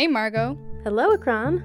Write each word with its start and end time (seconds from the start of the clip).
Hey, 0.00 0.06
Margot. 0.06 0.56
Hello, 0.82 1.12
Akram. 1.12 1.62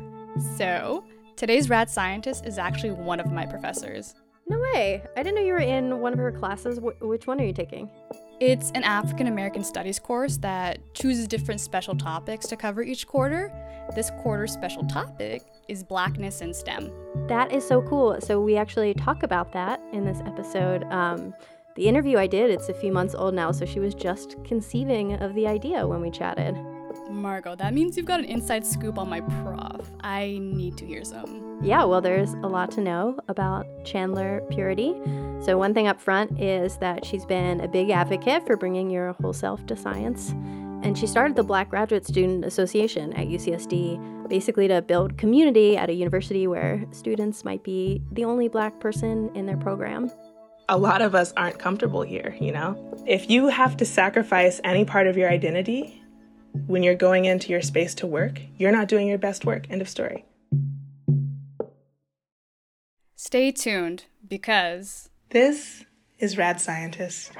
So, 0.57 1.05
today's 1.37 1.69
rad 1.69 1.89
scientist 1.89 2.45
is 2.45 2.57
actually 2.57 2.91
one 2.91 3.21
of 3.21 3.31
my 3.31 3.45
professors. 3.45 4.13
No 4.49 4.59
way. 4.59 5.01
I 5.15 5.23
didn't 5.23 5.35
know 5.35 5.41
you 5.41 5.53
were 5.53 5.59
in 5.59 6.01
one 6.01 6.11
of 6.11 6.19
her 6.19 6.33
classes. 6.33 6.79
Wh- 6.79 7.01
which 7.01 7.27
one 7.27 7.39
are 7.39 7.45
you 7.45 7.53
taking? 7.53 7.89
It's 8.41 8.71
an 8.71 8.83
African 8.83 9.27
American 9.27 9.63
Studies 9.63 9.99
course 9.99 10.35
that 10.39 10.79
chooses 10.93 11.29
different 11.29 11.61
special 11.61 11.95
topics 11.95 12.45
to 12.47 12.57
cover 12.57 12.83
each 12.83 13.07
quarter. 13.07 13.53
This 13.95 14.11
quarter's 14.21 14.51
special 14.51 14.83
topic 14.83 15.41
is 15.69 15.81
Blackness 15.81 16.41
in 16.41 16.53
STEM. 16.53 16.91
That 17.29 17.53
is 17.53 17.65
so 17.65 17.83
cool. 17.83 18.19
So, 18.19 18.41
we 18.41 18.57
actually 18.57 18.95
talk 18.95 19.23
about 19.23 19.53
that 19.53 19.79
in 19.93 20.03
this 20.03 20.19
episode. 20.25 20.83
Um, 20.91 21.33
the 21.77 21.87
interview 21.87 22.17
I 22.17 22.27
did, 22.27 22.49
it's 22.49 22.67
a 22.67 22.73
few 22.73 22.91
months 22.91 23.15
old 23.15 23.33
now, 23.33 23.53
so 23.53 23.65
she 23.65 23.79
was 23.79 23.95
just 23.95 24.35
conceiving 24.43 25.13
of 25.13 25.33
the 25.35 25.47
idea 25.47 25.87
when 25.87 26.01
we 26.01 26.11
chatted. 26.11 26.57
Margot, 27.15 27.55
that 27.55 27.73
means 27.73 27.97
you've 27.97 28.05
got 28.05 28.19
an 28.19 28.25
inside 28.25 28.65
scoop 28.65 28.97
on 28.97 29.09
my 29.09 29.21
prof. 29.21 29.89
I 30.01 30.39
need 30.41 30.77
to 30.77 30.85
hear 30.85 31.03
some. 31.03 31.59
Yeah, 31.63 31.83
well, 31.85 32.01
there's 32.01 32.33
a 32.33 32.47
lot 32.47 32.71
to 32.71 32.81
know 32.81 33.19
about 33.27 33.65
Chandler 33.85 34.41
Puritty. 34.49 34.93
So, 35.41 35.57
one 35.57 35.73
thing 35.73 35.87
up 35.87 35.99
front 35.99 36.39
is 36.39 36.77
that 36.77 37.05
she's 37.05 37.25
been 37.25 37.61
a 37.61 37.67
big 37.67 37.89
advocate 37.89 38.45
for 38.45 38.57
bringing 38.57 38.89
your 38.89 39.13
whole 39.13 39.33
self 39.33 39.65
to 39.67 39.75
science. 39.75 40.31
And 40.83 40.97
she 40.97 41.07
started 41.07 41.35
the 41.35 41.43
Black 41.43 41.69
Graduate 41.69 42.05
Student 42.05 42.45
Association 42.45 43.11
at 43.13 43.27
UCSD, 43.27 44.27
basically 44.29 44.67
to 44.67 44.81
build 44.81 45.17
community 45.17 45.77
at 45.77 45.89
a 45.89 45.93
university 45.93 46.45
where 46.45 46.85
students 46.91 47.43
might 47.43 47.63
be 47.63 48.03
the 48.11 48.25
only 48.25 48.47
black 48.47 48.79
person 48.79 49.31
in 49.33 49.45
their 49.45 49.57
program. 49.57 50.11
A 50.69 50.77
lot 50.77 51.01
of 51.01 51.15
us 51.15 51.33
aren't 51.37 51.59
comfortable 51.59 52.01
here, 52.01 52.35
you 52.39 52.51
know? 52.51 52.75
If 53.07 53.29
you 53.29 53.47
have 53.47 53.77
to 53.77 53.85
sacrifice 53.85 54.59
any 54.63 54.83
part 54.83 55.07
of 55.07 55.15
your 55.15 55.29
identity 55.29 56.01
when 56.67 56.83
you're 56.83 56.95
going 56.95 57.25
into 57.25 57.51
your 57.51 57.61
space 57.61 57.93
to 57.95 58.07
work, 58.07 58.39
you're 58.57 58.71
not 58.71 58.87
doing 58.87 59.07
your 59.07 59.17
best 59.17 59.45
work. 59.45 59.69
End 59.69 59.81
of 59.81 59.89
story. 59.89 60.25
Stay 63.15 63.51
tuned 63.51 64.05
because 64.27 65.09
This 65.29 65.85
is 66.19 66.37
Rad 66.37 66.61
Scientist. 66.61 67.31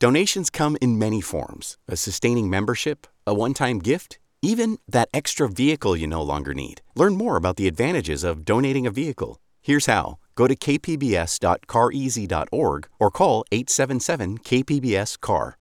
Donations 0.00 0.50
come 0.50 0.76
in 0.80 0.98
many 0.98 1.20
forms 1.20 1.78
a 1.86 1.96
sustaining 1.96 2.50
membership, 2.50 3.06
a 3.24 3.32
one 3.32 3.54
time 3.54 3.78
gift, 3.78 4.18
even 4.42 4.78
that 4.88 5.08
extra 5.14 5.48
vehicle 5.48 5.96
you 5.96 6.08
no 6.08 6.22
longer 6.22 6.54
need. 6.54 6.82
Learn 6.96 7.16
more 7.16 7.36
about 7.36 7.54
the 7.54 7.68
advantages 7.68 8.24
of 8.24 8.44
donating 8.44 8.84
a 8.84 8.90
vehicle. 8.90 9.38
Here's 9.60 9.86
how 9.86 10.18
go 10.34 10.46
to 10.46 10.56
kpbs.careasy.org 10.56 12.88
or 12.98 13.10
call 13.10 13.44
877 13.52 14.38
KPBS 14.38 15.20
CAR. 15.20 15.58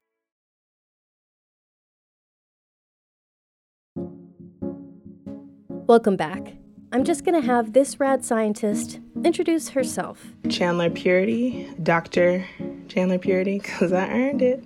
Welcome 5.88 6.16
back. 6.16 6.54
I'm 6.92 7.04
just 7.04 7.24
going 7.24 7.40
to 7.40 7.48
have 7.48 7.74
this 7.74 8.00
rad 8.00 8.26
scientist 8.26 9.00
introduce 9.24 9.70
herself. 9.70 10.34
Chandler 10.50 10.90
Puritty, 10.90 11.70
Dr. 11.84 12.44
Chandler 12.88 13.20
Puritty, 13.20 13.60
because 13.60 13.94
I 13.94 14.08
earned 14.08 14.42
it. 14.42 14.64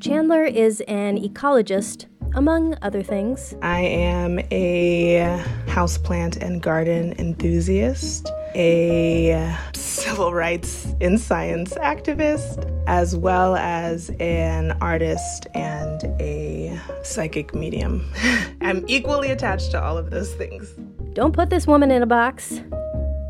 Chandler 0.00 0.44
is 0.44 0.82
an 0.88 1.18
ecologist, 1.18 2.04
among 2.34 2.76
other 2.82 3.02
things. 3.02 3.54
I 3.62 3.80
am 3.80 4.40
a 4.50 5.42
houseplant 5.66 6.36
and 6.42 6.62
garden 6.62 7.14
enthusiast, 7.18 8.30
a 8.54 9.56
civil 9.74 10.32
rights 10.32 10.86
in 11.00 11.18
science 11.18 11.74
activist, 11.74 12.68
as 12.86 13.16
well 13.16 13.56
as 13.56 14.10
an 14.20 14.72
artist 14.80 15.46
and 15.54 16.04
a 16.20 16.78
psychic 17.02 17.54
medium. 17.54 18.10
I'm 18.60 18.84
equally 18.88 19.30
attached 19.30 19.70
to 19.72 19.82
all 19.82 19.98
of 19.98 20.10
those 20.10 20.34
things. 20.34 20.70
Don't 21.12 21.32
put 21.32 21.50
this 21.50 21.66
woman 21.66 21.90
in 21.90 22.02
a 22.02 22.06
box. 22.06 22.60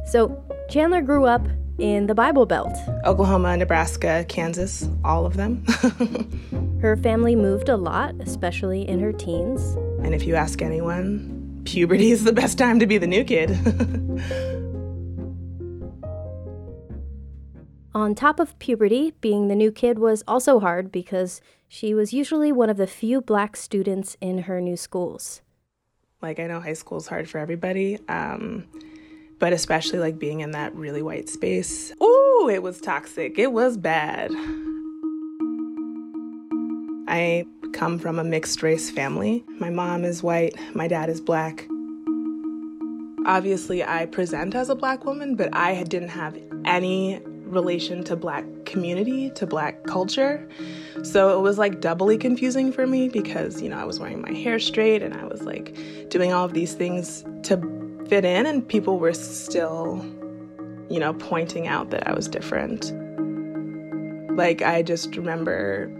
So, 0.06 0.42
Chandler 0.70 1.02
grew 1.02 1.24
up 1.26 1.46
in 1.78 2.06
the 2.06 2.14
Bible 2.14 2.46
Belt. 2.46 2.74
Oklahoma, 3.04 3.56
Nebraska, 3.56 4.24
Kansas, 4.28 4.88
all 5.04 5.26
of 5.26 5.36
them. 5.36 5.64
Her 6.80 6.96
family 6.96 7.34
moved 7.36 7.68
a 7.68 7.76
lot, 7.76 8.14
especially 8.20 8.88
in 8.88 9.00
her 9.00 9.12
teens. 9.12 9.62
and 10.04 10.14
if 10.14 10.24
you 10.24 10.34
ask 10.34 10.62
anyone, 10.62 11.62
puberty 11.64 12.10
is 12.10 12.24
the 12.24 12.32
best 12.32 12.58
time 12.58 12.80
to 12.80 12.86
be 12.86 12.98
the 12.98 13.06
new 13.06 13.24
kid. 13.24 13.50
On 17.94 18.14
top 18.14 18.40
of 18.40 18.58
puberty, 18.58 19.12
being 19.20 19.48
the 19.48 19.54
new 19.54 19.70
kid 19.70 19.98
was 19.98 20.24
also 20.26 20.60
hard 20.60 20.90
because 20.90 21.42
she 21.68 21.92
was 21.92 22.12
usually 22.14 22.50
one 22.50 22.70
of 22.70 22.78
the 22.78 22.86
few 22.86 23.20
black 23.20 23.54
students 23.54 24.16
in 24.20 24.38
her 24.44 24.60
new 24.62 24.76
schools. 24.76 25.42
like 26.22 26.40
I 26.40 26.46
know 26.46 26.60
high 26.60 26.72
school 26.72 26.98
is 26.98 27.06
hard 27.06 27.28
for 27.28 27.38
everybody, 27.38 27.98
um, 28.08 28.64
but 29.38 29.52
especially 29.52 29.98
like 29.98 30.18
being 30.18 30.40
in 30.40 30.52
that 30.52 30.74
really 30.74 31.02
white 31.02 31.28
space. 31.28 31.92
Ooh, 32.02 32.48
it 32.50 32.62
was 32.62 32.80
toxic. 32.80 33.38
It 33.38 33.52
was 33.52 33.76
bad. 33.76 34.30
I 37.08 37.44
come 37.74 37.98
from 37.98 38.18
a 38.18 38.24
mixed 38.24 38.62
race 38.62 38.90
family. 38.90 39.44
My 39.58 39.68
mom 39.68 40.04
is 40.04 40.22
white, 40.22 40.54
my 40.74 40.88
dad 40.88 41.10
is 41.10 41.20
black. 41.20 41.66
Obviously, 43.26 43.84
I 43.84 44.06
present 44.06 44.54
as 44.54 44.70
a 44.70 44.74
black 44.74 45.04
woman, 45.04 45.36
but 45.36 45.54
I 45.54 45.82
didn't 45.84 46.08
have 46.08 46.38
any 46.64 47.20
relation 47.52 48.02
to 48.04 48.16
black 48.16 48.44
community, 48.64 49.30
to 49.30 49.46
black 49.46 49.84
culture. 49.84 50.46
So 51.02 51.38
it 51.38 51.42
was 51.42 51.58
like 51.58 51.80
doubly 51.80 52.18
confusing 52.18 52.72
for 52.72 52.86
me 52.86 53.08
because, 53.08 53.62
you 53.62 53.68
know, 53.68 53.78
I 53.78 53.84
was 53.84 54.00
wearing 54.00 54.22
my 54.22 54.32
hair 54.32 54.58
straight 54.58 55.02
and 55.02 55.14
I 55.14 55.24
was 55.24 55.42
like 55.42 55.76
doing 56.08 56.32
all 56.32 56.44
of 56.44 56.54
these 56.54 56.74
things 56.74 57.24
to 57.44 57.56
fit 58.08 58.24
in, 58.24 58.46
and 58.46 58.66
people 58.66 58.98
were 58.98 59.14
still, 59.14 60.04
you 60.90 60.98
know, 60.98 61.14
pointing 61.14 61.66
out 61.66 61.90
that 61.90 62.06
I 62.06 62.12
was 62.12 62.28
different. 62.28 62.92
Like, 64.36 64.62
I 64.62 64.82
just 64.82 65.14
remember 65.16 65.90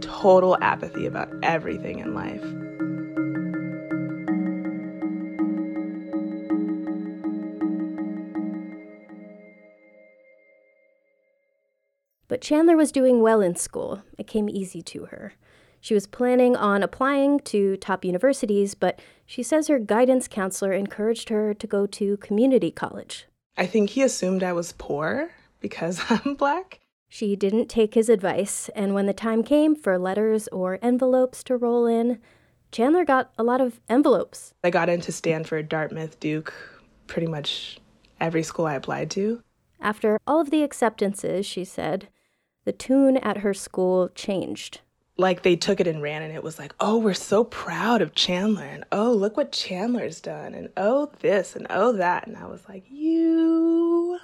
total 0.00 0.56
apathy 0.60 1.06
about 1.06 1.28
everything 1.42 1.98
in 1.98 2.14
life. 2.14 2.44
But 12.34 12.40
Chandler 12.40 12.76
was 12.76 12.90
doing 12.90 13.20
well 13.20 13.40
in 13.40 13.54
school. 13.54 14.02
It 14.18 14.26
came 14.26 14.48
easy 14.48 14.82
to 14.82 15.04
her. 15.04 15.34
She 15.80 15.94
was 15.94 16.08
planning 16.08 16.56
on 16.56 16.82
applying 16.82 17.38
to 17.44 17.76
top 17.76 18.04
universities, 18.04 18.74
but 18.74 19.00
she 19.24 19.40
says 19.40 19.68
her 19.68 19.78
guidance 19.78 20.26
counselor 20.26 20.72
encouraged 20.72 21.28
her 21.28 21.54
to 21.54 21.66
go 21.68 21.86
to 21.86 22.16
community 22.16 22.72
college. 22.72 23.26
I 23.56 23.66
think 23.66 23.90
he 23.90 24.02
assumed 24.02 24.42
I 24.42 24.52
was 24.52 24.72
poor 24.72 25.30
because 25.60 26.00
I'm 26.10 26.34
black. 26.34 26.80
She 27.08 27.36
didn't 27.36 27.68
take 27.68 27.94
his 27.94 28.08
advice, 28.08 28.68
and 28.74 28.94
when 28.94 29.06
the 29.06 29.12
time 29.12 29.44
came 29.44 29.76
for 29.76 29.96
letters 29.96 30.48
or 30.48 30.80
envelopes 30.82 31.44
to 31.44 31.56
roll 31.56 31.86
in, 31.86 32.18
Chandler 32.72 33.04
got 33.04 33.30
a 33.38 33.44
lot 33.44 33.60
of 33.60 33.78
envelopes. 33.88 34.54
I 34.64 34.70
got 34.70 34.88
into 34.88 35.12
Stanford, 35.12 35.68
Dartmouth, 35.68 36.18
Duke, 36.18 36.52
pretty 37.06 37.28
much 37.28 37.78
every 38.20 38.42
school 38.42 38.66
I 38.66 38.74
applied 38.74 39.12
to. 39.12 39.40
After 39.80 40.18
all 40.26 40.40
of 40.40 40.50
the 40.50 40.64
acceptances, 40.64 41.46
she 41.46 41.64
said, 41.64 42.08
the 42.64 42.72
tune 42.72 43.16
at 43.18 43.38
her 43.38 43.54
school 43.54 44.08
changed. 44.14 44.80
Like 45.16 45.42
they 45.42 45.54
took 45.54 45.80
it 45.80 45.86
and 45.86 46.02
ran, 46.02 46.22
and 46.22 46.34
it 46.34 46.42
was 46.42 46.58
like, 46.58 46.74
oh, 46.80 46.98
we're 46.98 47.14
so 47.14 47.44
proud 47.44 48.02
of 48.02 48.14
Chandler, 48.14 48.64
and 48.64 48.84
oh, 48.90 49.12
look 49.12 49.36
what 49.36 49.52
Chandler's 49.52 50.20
done, 50.20 50.54
and 50.54 50.70
oh, 50.76 51.10
this, 51.20 51.54
and 51.54 51.66
oh, 51.70 51.92
that. 51.92 52.26
And 52.26 52.36
I 52.36 52.46
was 52.46 52.68
like, 52.68 52.84
you 52.90 54.18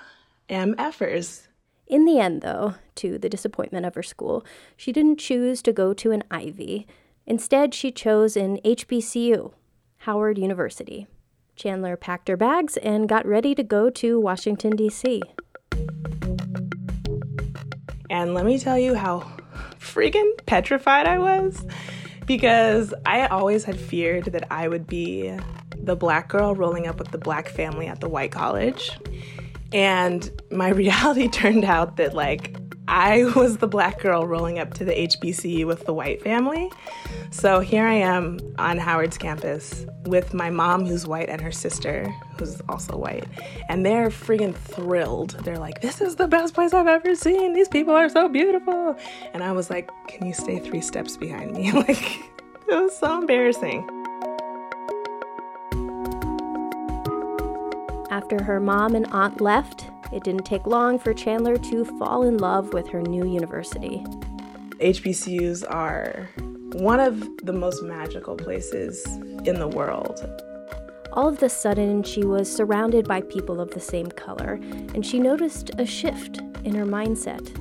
MFers. 0.48 1.46
In 1.86 2.04
the 2.04 2.18
end, 2.18 2.42
though, 2.42 2.74
to 2.96 3.18
the 3.18 3.28
disappointment 3.28 3.86
of 3.86 3.94
her 3.94 4.02
school, 4.02 4.44
she 4.76 4.92
didn't 4.92 5.18
choose 5.18 5.62
to 5.62 5.72
go 5.72 5.92
to 5.94 6.10
an 6.10 6.24
Ivy. 6.30 6.86
Instead, 7.26 7.72
she 7.74 7.92
chose 7.92 8.36
an 8.36 8.58
HBCU, 8.64 9.52
Howard 9.98 10.38
University. 10.38 11.06
Chandler 11.54 11.96
packed 11.96 12.28
her 12.28 12.36
bags 12.36 12.76
and 12.78 13.08
got 13.08 13.26
ready 13.26 13.54
to 13.54 13.62
go 13.62 13.90
to 13.90 14.18
Washington, 14.18 14.74
D.C. 14.74 15.22
And 18.10 18.34
let 18.34 18.44
me 18.44 18.58
tell 18.58 18.78
you 18.78 18.94
how 18.94 19.26
freaking 19.78 20.32
petrified 20.44 21.06
I 21.06 21.18
was 21.18 21.64
because 22.26 22.92
I 23.06 23.26
always 23.28 23.64
had 23.64 23.78
feared 23.78 24.26
that 24.26 24.52
I 24.52 24.68
would 24.68 24.86
be 24.86 25.34
the 25.76 25.96
black 25.96 26.28
girl 26.28 26.54
rolling 26.54 26.86
up 26.86 26.98
with 26.98 27.12
the 27.12 27.18
black 27.18 27.48
family 27.48 27.86
at 27.86 28.00
the 28.00 28.08
white 28.08 28.32
college. 28.32 28.98
And 29.72 30.30
my 30.50 30.68
reality 30.82 31.28
turned 31.28 31.64
out 31.64 31.96
that, 31.96 32.12
like, 32.12 32.56
I 32.90 33.22
was 33.36 33.58
the 33.58 33.68
black 33.68 34.00
girl 34.00 34.26
rolling 34.26 34.58
up 34.58 34.74
to 34.74 34.84
the 34.84 34.92
HBCU 34.92 35.64
with 35.64 35.86
the 35.86 35.94
white 35.94 36.20
family. 36.22 36.70
So 37.30 37.60
here 37.60 37.86
I 37.86 37.94
am 37.94 38.40
on 38.58 38.78
Howard's 38.78 39.16
campus 39.16 39.86
with 40.06 40.34
my 40.34 40.50
mom, 40.50 40.84
who's 40.84 41.06
white, 41.06 41.28
and 41.28 41.40
her 41.40 41.52
sister, 41.52 42.12
who's 42.36 42.60
also 42.68 42.96
white. 42.96 43.24
And 43.68 43.86
they're 43.86 44.10
freaking 44.10 44.54
thrilled. 44.54 45.30
They're 45.44 45.58
like, 45.58 45.80
this 45.80 46.00
is 46.00 46.16
the 46.16 46.26
best 46.26 46.52
place 46.52 46.74
I've 46.74 46.88
ever 46.88 47.14
seen. 47.14 47.52
These 47.52 47.68
people 47.68 47.94
are 47.94 48.08
so 48.08 48.28
beautiful. 48.28 48.96
And 49.32 49.44
I 49.44 49.52
was 49.52 49.70
like, 49.70 49.88
can 50.08 50.26
you 50.26 50.34
stay 50.34 50.58
three 50.58 50.80
steps 50.80 51.16
behind 51.16 51.52
me? 51.52 51.70
like, 51.72 52.18
it 52.68 52.74
was 52.74 52.98
so 52.98 53.20
embarrassing. 53.20 53.99
After 58.10 58.42
her 58.42 58.58
mom 58.58 58.96
and 58.96 59.06
aunt 59.12 59.40
left, 59.40 59.86
it 60.12 60.24
didn't 60.24 60.44
take 60.44 60.66
long 60.66 60.98
for 60.98 61.14
Chandler 61.14 61.56
to 61.56 61.84
fall 61.84 62.24
in 62.24 62.38
love 62.38 62.72
with 62.72 62.88
her 62.88 63.00
new 63.00 63.24
university. 63.24 64.04
HBCUs 64.80 65.64
are 65.70 66.28
one 66.72 66.98
of 66.98 67.20
the 67.44 67.52
most 67.52 67.84
magical 67.84 68.34
places 68.34 69.06
in 69.44 69.60
the 69.60 69.68
world. 69.68 70.20
All 71.12 71.28
of 71.28 71.40
a 71.40 71.48
sudden, 71.48 72.02
she 72.02 72.24
was 72.24 72.52
surrounded 72.52 73.06
by 73.06 73.20
people 73.20 73.60
of 73.60 73.70
the 73.70 73.80
same 73.80 74.08
color, 74.08 74.58
and 74.92 75.06
she 75.06 75.20
noticed 75.20 75.70
a 75.78 75.86
shift 75.86 76.38
in 76.64 76.74
her 76.74 76.84
mindset. 76.84 77.56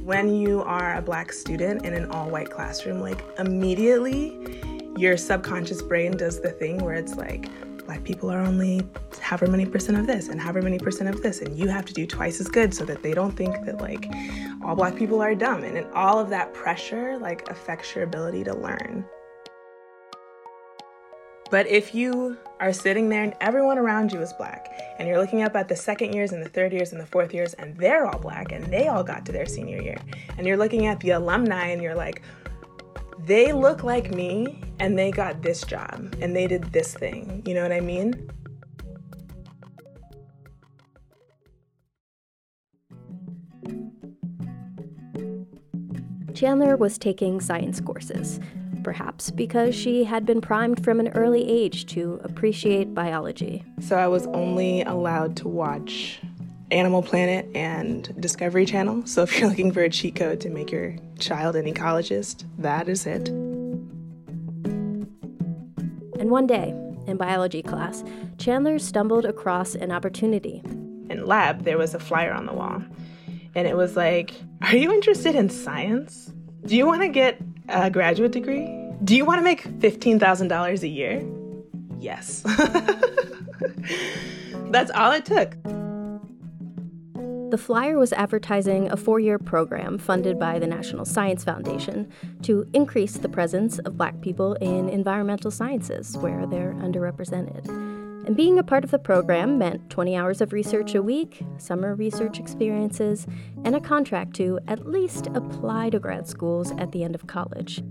When 0.00 0.34
you 0.34 0.62
are 0.62 0.96
a 0.96 1.02
black 1.02 1.30
student 1.30 1.84
in 1.84 1.92
an 1.92 2.10
all 2.10 2.30
white 2.30 2.50
classroom, 2.50 3.00
like 3.00 3.22
immediately 3.38 4.62
your 4.96 5.18
subconscious 5.18 5.82
brain 5.82 6.12
does 6.12 6.40
the 6.40 6.52
thing 6.52 6.78
where 6.78 6.94
it's 6.94 7.16
like, 7.16 7.50
black 7.86 8.02
people 8.04 8.30
are 8.30 8.40
only 8.40 8.80
however 9.20 9.46
many 9.46 9.66
percent 9.66 9.98
of 9.98 10.06
this 10.06 10.28
and 10.28 10.40
however 10.40 10.62
many 10.62 10.78
percent 10.78 11.08
of 11.08 11.22
this 11.22 11.40
and 11.40 11.58
you 11.58 11.68
have 11.68 11.84
to 11.84 11.92
do 11.92 12.06
twice 12.06 12.40
as 12.40 12.48
good 12.48 12.72
so 12.74 12.84
that 12.84 13.02
they 13.02 13.14
don't 13.14 13.32
think 13.32 13.64
that 13.64 13.80
like 13.80 14.10
all 14.64 14.74
black 14.74 14.96
people 14.96 15.20
are 15.20 15.34
dumb. 15.34 15.62
And, 15.64 15.76
and 15.76 15.86
all 15.92 16.18
of 16.18 16.30
that 16.30 16.54
pressure 16.54 17.18
like 17.18 17.48
affects 17.50 17.94
your 17.94 18.04
ability 18.04 18.44
to 18.44 18.54
learn. 18.54 19.04
But 21.50 21.66
if 21.68 21.94
you 21.94 22.36
are 22.58 22.72
sitting 22.72 23.08
there 23.08 23.22
and 23.22 23.34
everyone 23.40 23.78
around 23.78 24.12
you 24.12 24.20
is 24.20 24.32
black 24.32 24.72
and 24.98 25.06
you're 25.06 25.18
looking 25.18 25.42
up 25.42 25.54
at 25.54 25.68
the 25.68 25.76
second 25.76 26.12
years 26.12 26.32
and 26.32 26.44
the 26.44 26.48
third 26.48 26.72
years 26.72 26.92
and 26.92 27.00
the 27.00 27.06
fourth 27.06 27.34
years 27.34 27.52
and 27.54 27.76
they're 27.76 28.06
all 28.06 28.18
black 28.18 28.50
and 28.50 28.64
they 28.72 28.88
all 28.88 29.04
got 29.04 29.26
to 29.26 29.32
their 29.32 29.46
senior 29.46 29.80
year 29.80 29.98
and 30.36 30.46
you're 30.46 30.56
looking 30.56 30.86
at 30.86 30.98
the 31.00 31.10
alumni 31.10 31.66
and 31.66 31.82
you're 31.82 31.94
like 31.94 32.22
they 33.20 33.52
look 33.52 33.82
like 33.82 34.10
me 34.10 34.60
and 34.80 34.98
they 34.98 35.10
got 35.10 35.42
this 35.42 35.62
job 35.62 36.14
and 36.20 36.34
they 36.34 36.46
did 36.46 36.64
this 36.72 36.94
thing. 36.94 37.42
You 37.46 37.54
know 37.54 37.62
what 37.62 37.72
I 37.72 37.80
mean? 37.80 38.30
Chandler 46.34 46.76
was 46.76 46.98
taking 46.98 47.40
science 47.40 47.80
courses, 47.80 48.40
perhaps 48.82 49.30
because 49.30 49.74
she 49.74 50.04
had 50.04 50.26
been 50.26 50.40
primed 50.40 50.82
from 50.82 50.98
an 50.98 51.08
early 51.10 51.48
age 51.48 51.86
to 51.86 52.20
appreciate 52.24 52.92
biology. 52.92 53.64
So 53.80 53.96
I 53.96 54.08
was 54.08 54.26
only 54.26 54.82
allowed 54.82 55.36
to 55.38 55.48
watch 55.48 56.20
Animal 56.74 57.02
Planet 57.02 57.48
and 57.54 58.12
Discovery 58.20 58.66
Channel. 58.66 59.06
So 59.06 59.22
if 59.22 59.38
you're 59.38 59.48
looking 59.50 59.70
for 59.70 59.82
a 59.82 59.88
cheat 59.88 60.16
code 60.16 60.40
to 60.40 60.50
make 60.50 60.72
your 60.72 60.96
child 61.20 61.54
an 61.54 61.72
ecologist, 61.72 62.44
that 62.58 62.88
is 62.88 63.06
it. 63.06 63.28
And 66.18 66.30
one 66.30 66.48
day, 66.48 66.74
in 67.06 67.16
biology 67.16 67.62
class, 67.62 68.02
Chandler 68.38 68.80
stumbled 68.80 69.24
across 69.24 69.76
an 69.76 69.92
opportunity. 69.92 70.62
In 71.10 71.24
lab, 71.24 71.62
there 71.62 71.78
was 71.78 71.94
a 71.94 72.00
flyer 72.00 72.32
on 72.32 72.46
the 72.46 72.52
wall, 72.52 72.82
and 73.54 73.68
it 73.68 73.76
was 73.76 73.94
like, 73.94 74.34
Are 74.62 74.74
you 74.76 74.90
interested 74.92 75.36
in 75.36 75.50
science? 75.50 76.32
Do 76.66 76.76
you 76.76 76.86
want 76.86 77.02
to 77.02 77.08
get 77.08 77.40
a 77.68 77.88
graduate 77.88 78.32
degree? 78.32 78.66
Do 79.04 79.14
you 79.14 79.24
want 79.24 79.38
to 79.38 79.44
make 79.44 79.62
$15,000 79.78 80.82
a 80.82 80.88
year? 80.88 81.22
Yes. 82.00 82.42
That's 84.70 84.90
all 84.90 85.12
it 85.12 85.24
took. 85.24 85.54
The 87.54 87.58
flyer 87.58 88.00
was 88.00 88.12
advertising 88.12 88.90
a 88.90 88.96
four 88.96 89.20
year 89.20 89.38
program 89.38 89.96
funded 89.96 90.40
by 90.40 90.58
the 90.58 90.66
National 90.66 91.04
Science 91.04 91.44
Foundation 91.44 92.10
to 92.42 92.68
increase 92.72 93.12
the 93.12 93.28
presence 93.28 93.78
of 93.78 93.96
black 93.96 94.20
people 94.20 94.54
in 94.54 94.88
environmental 94.88 95.52
sciences 95.52 96.18
where 96.18 96.46
they're 96.46 96.74
underrepresented. 96.80 97.68
And 98.26 98.34
being 98.34 98.58
a 98.58 98.64
part 98.64 98.82
of 98.82 98.90
the 98.90 98.98
program 98.98 99.56
meant 99.56 99.88
20 99.88 100.16
hours 100.16 100.40
of 100.40 100.52
research 100.52 100.96
a 100.96 101.02
week, 101.04 101.42
summer 101.58 101.94
research 101.94 102.40
experiences, 102.40 103.24
and 103.62 103.76
a 103.76 103.80
contract 103.80 104.34
to 104.34 104.58
at 104.66 104.88
least 104.88 105.28
apply 105.28 105.90
to 105.90 106.00
grad 106.00 106.26
schools 106.26 106.72
at 106.78 106.90
the 106.90 107.04
end 107.04 107.14
of 107.14 107.28
college. 107.28 107.84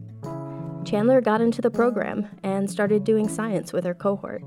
Chandler 0.83 1.21
got 1.21 1.39
into 1.39 1.61
the 1.61 1.71
program 1.71 2.27
and 2.43 2.69
started 2.69 3.05
doing 3.05 3.29
science 3.29 3.71
with 3.71 3.85
her 3.85 3.95
cohort. 3.95 4.43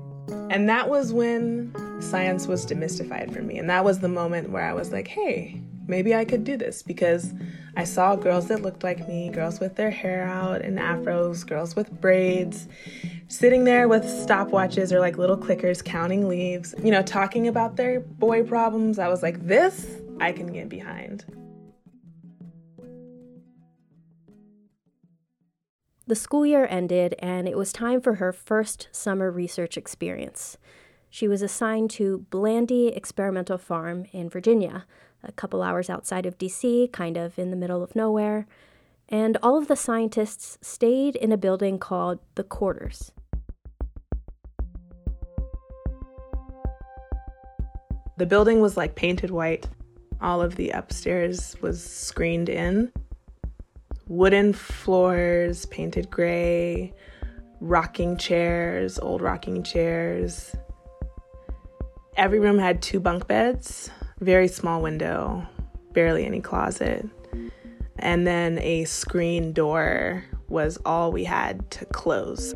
And 0.51 0.69
that 0.69 0.87
was 0.87 1.11
when 1.11 1.73
science 1.99 2.47
was 2.47 2.65
demystified 2.65 3.33
for 3.33 3.41
me. 3.41 3.57
And 3.57 3.69
that 3.69 3.83
was 3.83 3.99
the 3.99 4.07
moment 4.09 4.49
where 4.49 4.63
I 4.63 4.73
was 4.73 4.91
like, 4.91 5.07
hey, 5.07 5.61
maybe 5.87 6.13
I 6.13 6.25
could 6.25 6.43
do 6.43 6.57
this 6.57 6.83
because 6.83 7.33
I 7.75 7.83
saw 7.83 8.15
girls 8.15 8.47
that 8.47 8.61
looked 8.61 8.83
like 8.83 9.07
me, 9.07 9.29
girls 9.29 9.59
with 9.59 9.75
their 9.75 9.91
hair 9.91 10.23
out 10.23 10.61
in 10.61 10.75
afros, 10.75 11.45
girls 11.45 11.75
with 11.75 11.91
braids, 12.01 12.67
sitting 13.27 13.63
there 13.63 13.87
with 13.87 14.03
stopwatches 14.03 14.91
or 14.91 14.99
like 14.99 15.17
little 15.17 15.37
clickers 15.37 15.83
counting 15.83 16.27
leaves, 16.27 16.73
you 16.83 16.91
know, 16.91 17.01
talking 17.01 17.47
about 17.47 17.75
their 17.75 17.99
boy 17.99 18.43
problems. 18.43 18.99
I 18.99 19.07
was 19.07 19.23
like, 19.23 19.45
this 19.45 19.87
I 20.19 20.31
can 20.31 20.51
get 20.51 20.69
behind. 20.69 21.25
The 26.07 26.15
school 26.15 26.45
year 26.45 26.65
ended, 26.69 27.15
and 27.19 27.49
it 27.49 27.57
was 27.57 27.73
time 27.73 27.99
for 27.99 28.15
her 28.15 28.31
first 28.31 28.87
summer 28.93 29.29
research 29.29 29.75
experience. 29.75 30.57
She 31.09 31.27
was 31.27 31.41
assigned 31.41 31.89
to 31.91 32.25
Blandy 32.29 32.89
Experimental 32.89 33.57
Farm 33.57 34.05
in 34.11 34.29
Virginia, 34.29 34.85
a 35.23 35.31
couple 35.31 35.63
hours 35.63 35.89
outside 35.89 36.25
of 36.25 36.37
DC, 36.37 36.91
kind 36.91 37.17
of 37.17 37.39
in 37.39 37.49
the 37.49 37.55
middle 37.55 37.83
of 37.83 37.95
nowhere. 37.95 38.47
And 39.09 39.37
all 39.41 39.57
of 39.57 39.67
the 39.67 39.75
scientists 39.75 40.57
stayed 40.61 41.15
in 41.15 41.31
a 41.31 41.37
building 41.37 41.79
called 41.79 42.19
the 42.35 42.43
Quarters. 42.43 43.11
The 48.17 48.25
building 48.25 48.61
was 48.61 48.75
like 48.75 48.95
painted 48.95 49.29
white. 49.29 49.69
All 50.19 50.41
of 50.41 50.55
the 50.55 50.71
upstairs 50.71 51.55
was 51.61 51.83
screened 51.83 52.49
in 52.49 52.91
wooden 54.07 54.53
floors 54.53 55.65
painted 55.67 56.09
gray, 56.09 56.93
rocking 57.59 58.17
chairs, 58.17 58.97
old 58.99 59.21
rocking 59.21 59.63
chairs. 59.63 60.55
Every 62.17 62.39
room 62.39 62.57
had 62.57 62.81
two 62.81 62.99
bunk 62.99 63.27
beds, 63.27 63.91
very 64.19 64.47
small 64.47 64.81
window, 64.81 65.47
barely 65.93 66.25
any 66.25 66.41
closet. 66.41 67.05
And 67.99 68.25
then 68.25 68.57
a 68.57 68.85
screen 68.85 69.53
door 69.53 70.23
was 70.49 70.79
all 70.83 71.11
we 71.11 71.25
had 71.25 71.69
to 71.69 71.85
close. 71.85 72.55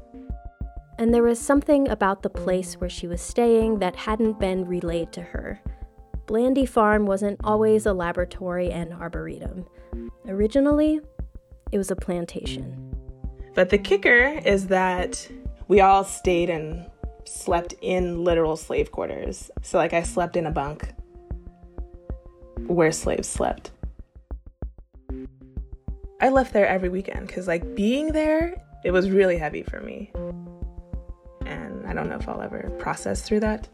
And 0.97 1.13
there 1.13 1.21
was 1.21 1.39
something 1.39 1.87
about 1.89 2.23
the 2.23 2.29
place 2.29 2.73
where 2.81 2.89
she 2.89 3.05
was 3.05 3.21
staying 3.21 3.79
that 3.79 3.95
hadn't 3.95 4.39
been 4.39 4.65
relayed 4.65 5.11
to 5.13 5.21
her. 5.21 5.61
Blandy 6.25 6.65
Farm 6.65 7.05
wasn't 7.05 7.39
always 7.43 7.85
a 7.85 7.93
laboratory 7.93 8.71
and 8.71 8.91
arboretum. 8.93 9.67
Originally, 10.27 11.01
it 11.71 11.77
was 11.77 11.91
a 11.91 11.95
plantation. 11.95 12.95
But 13.53 13.69
the 13.69 13.77
kicker 13.77 14.39
is 14.43 14.67
that 14.67 15.27
we 15.67 15.81
all 15.81 16.03
stayed 16.03 16.49
and 16.49 16.90
slept 17.31 17.73
in 17.81 18.23
literal 18.23 18.57
slave 18.57 18.91
quarters. 18.91 19.49
So, 19.61 19.77
like, 19.77 19.93
I 19.93 20.03
slept 20.03 20.35
in 20.35 20.45
a 20.45 20.51
bunk 20.51 20.93
where 22.67 22.91
slaves 22.91 23.27
slept. 23.27 23.71
I 26.19 26.29
left 26.29 26.53
there 26.53 26.67
every 26.67 26.89
weekend 26.89 27.27
because, 27.27 27.47
like, 27.47 27.75
being 27.75 28.11
there, 28.11 28.61
it 28.83 28.91
was 28.91 29.09
really 29.09 29.37
heavy 29.37 29.63
for 29.63 29.79
me. 29.81 30.11
And 31.45 31.87
I 31.87 31.93
don't 31.93 32.09
know 32.09 32.17
if 32.17 32.27
I'll 32.27 32.41
ever 32.41 32.69
process 32.77 33.21
through 33.21 33.39
that. 33.41 33.67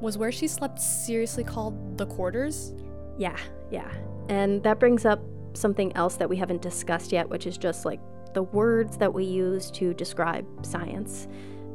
Was 0.00 0.16
where 0.16 0.32
she 0.32 0.48
slept 0.48 0.80
seriously 0.80 1.44
called 1.44 1.98
the 1.98 2.06
quarters? 2.06 2.72
Yeah, 3.18 3.36
yeah. 3.70 3.90
And 4.28 4.62
that 4.62 4.78
brings 4.80 5.04
up 5.04 5.20
something 5.52 5.94
else 5.96 6.16
that 6.16 6.28
we 6.28 6.36
haven't 6.36 6.62
discussed 6.62 7.12
yet, 7.12 7.28
which 7.28 7.46
is 7.46 7.58
just 7.58 7.84
like 7.84 8.00
the 8.32 8.42
words 8.42 8.96
that 8.96 9.12
we 9.12 9.24
use 9.24 9.70
to 9.72 9.92
describe 9.92 10.46
science. 10.62 11.28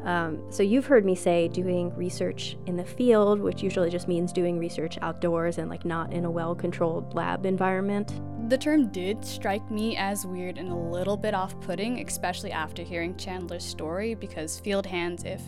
Um, 0.03 0.43
so 0.51 0.61
you've 0.63 0.85
heard 0.85 1.03
me 1.03 1.15
say 1.15 1.47
doing 1.47 1.93
research 1.95 2.57
in 2.67 2.77
the 2.77 2.85
field, 2.85 3.39
which 3.39 3.63
usually 3.63 3.89
just 3.89 4.07
means 4.07 4.31
doing 4.31 4.59
research 4.59 4.97
outdoors 5.01 5.57
and 5.57 5.69
like 5.69 5.83
not 5.83 6.13
in 6.13 6.25
a 6.25 6.31
well-controlled 6.31 7.15
lab 7.15 7.45
environment. 7.45 8.21
The 8.49 8.57
term 8.57 8.89
did 8.91 9.25
strike 9.25 9.69
me 9.71 9.97
as 9.97 10.25
weird 10.25 10.59
and 10.59 10.71
a 10.71 10.75
little 10.75 11.17
bit 11.17 11.33
off 11.33 11.59
putting, 11.61 12.07
especially 12.07 12.51
after 12.51 12.83
hearing 12.83 13.17
Chandler's 13.17 13.65
story, 13.65 14.13
because 14.13 14.59
field 14.59 14.85
hands, 14.85 15.23
if 15.23 15.41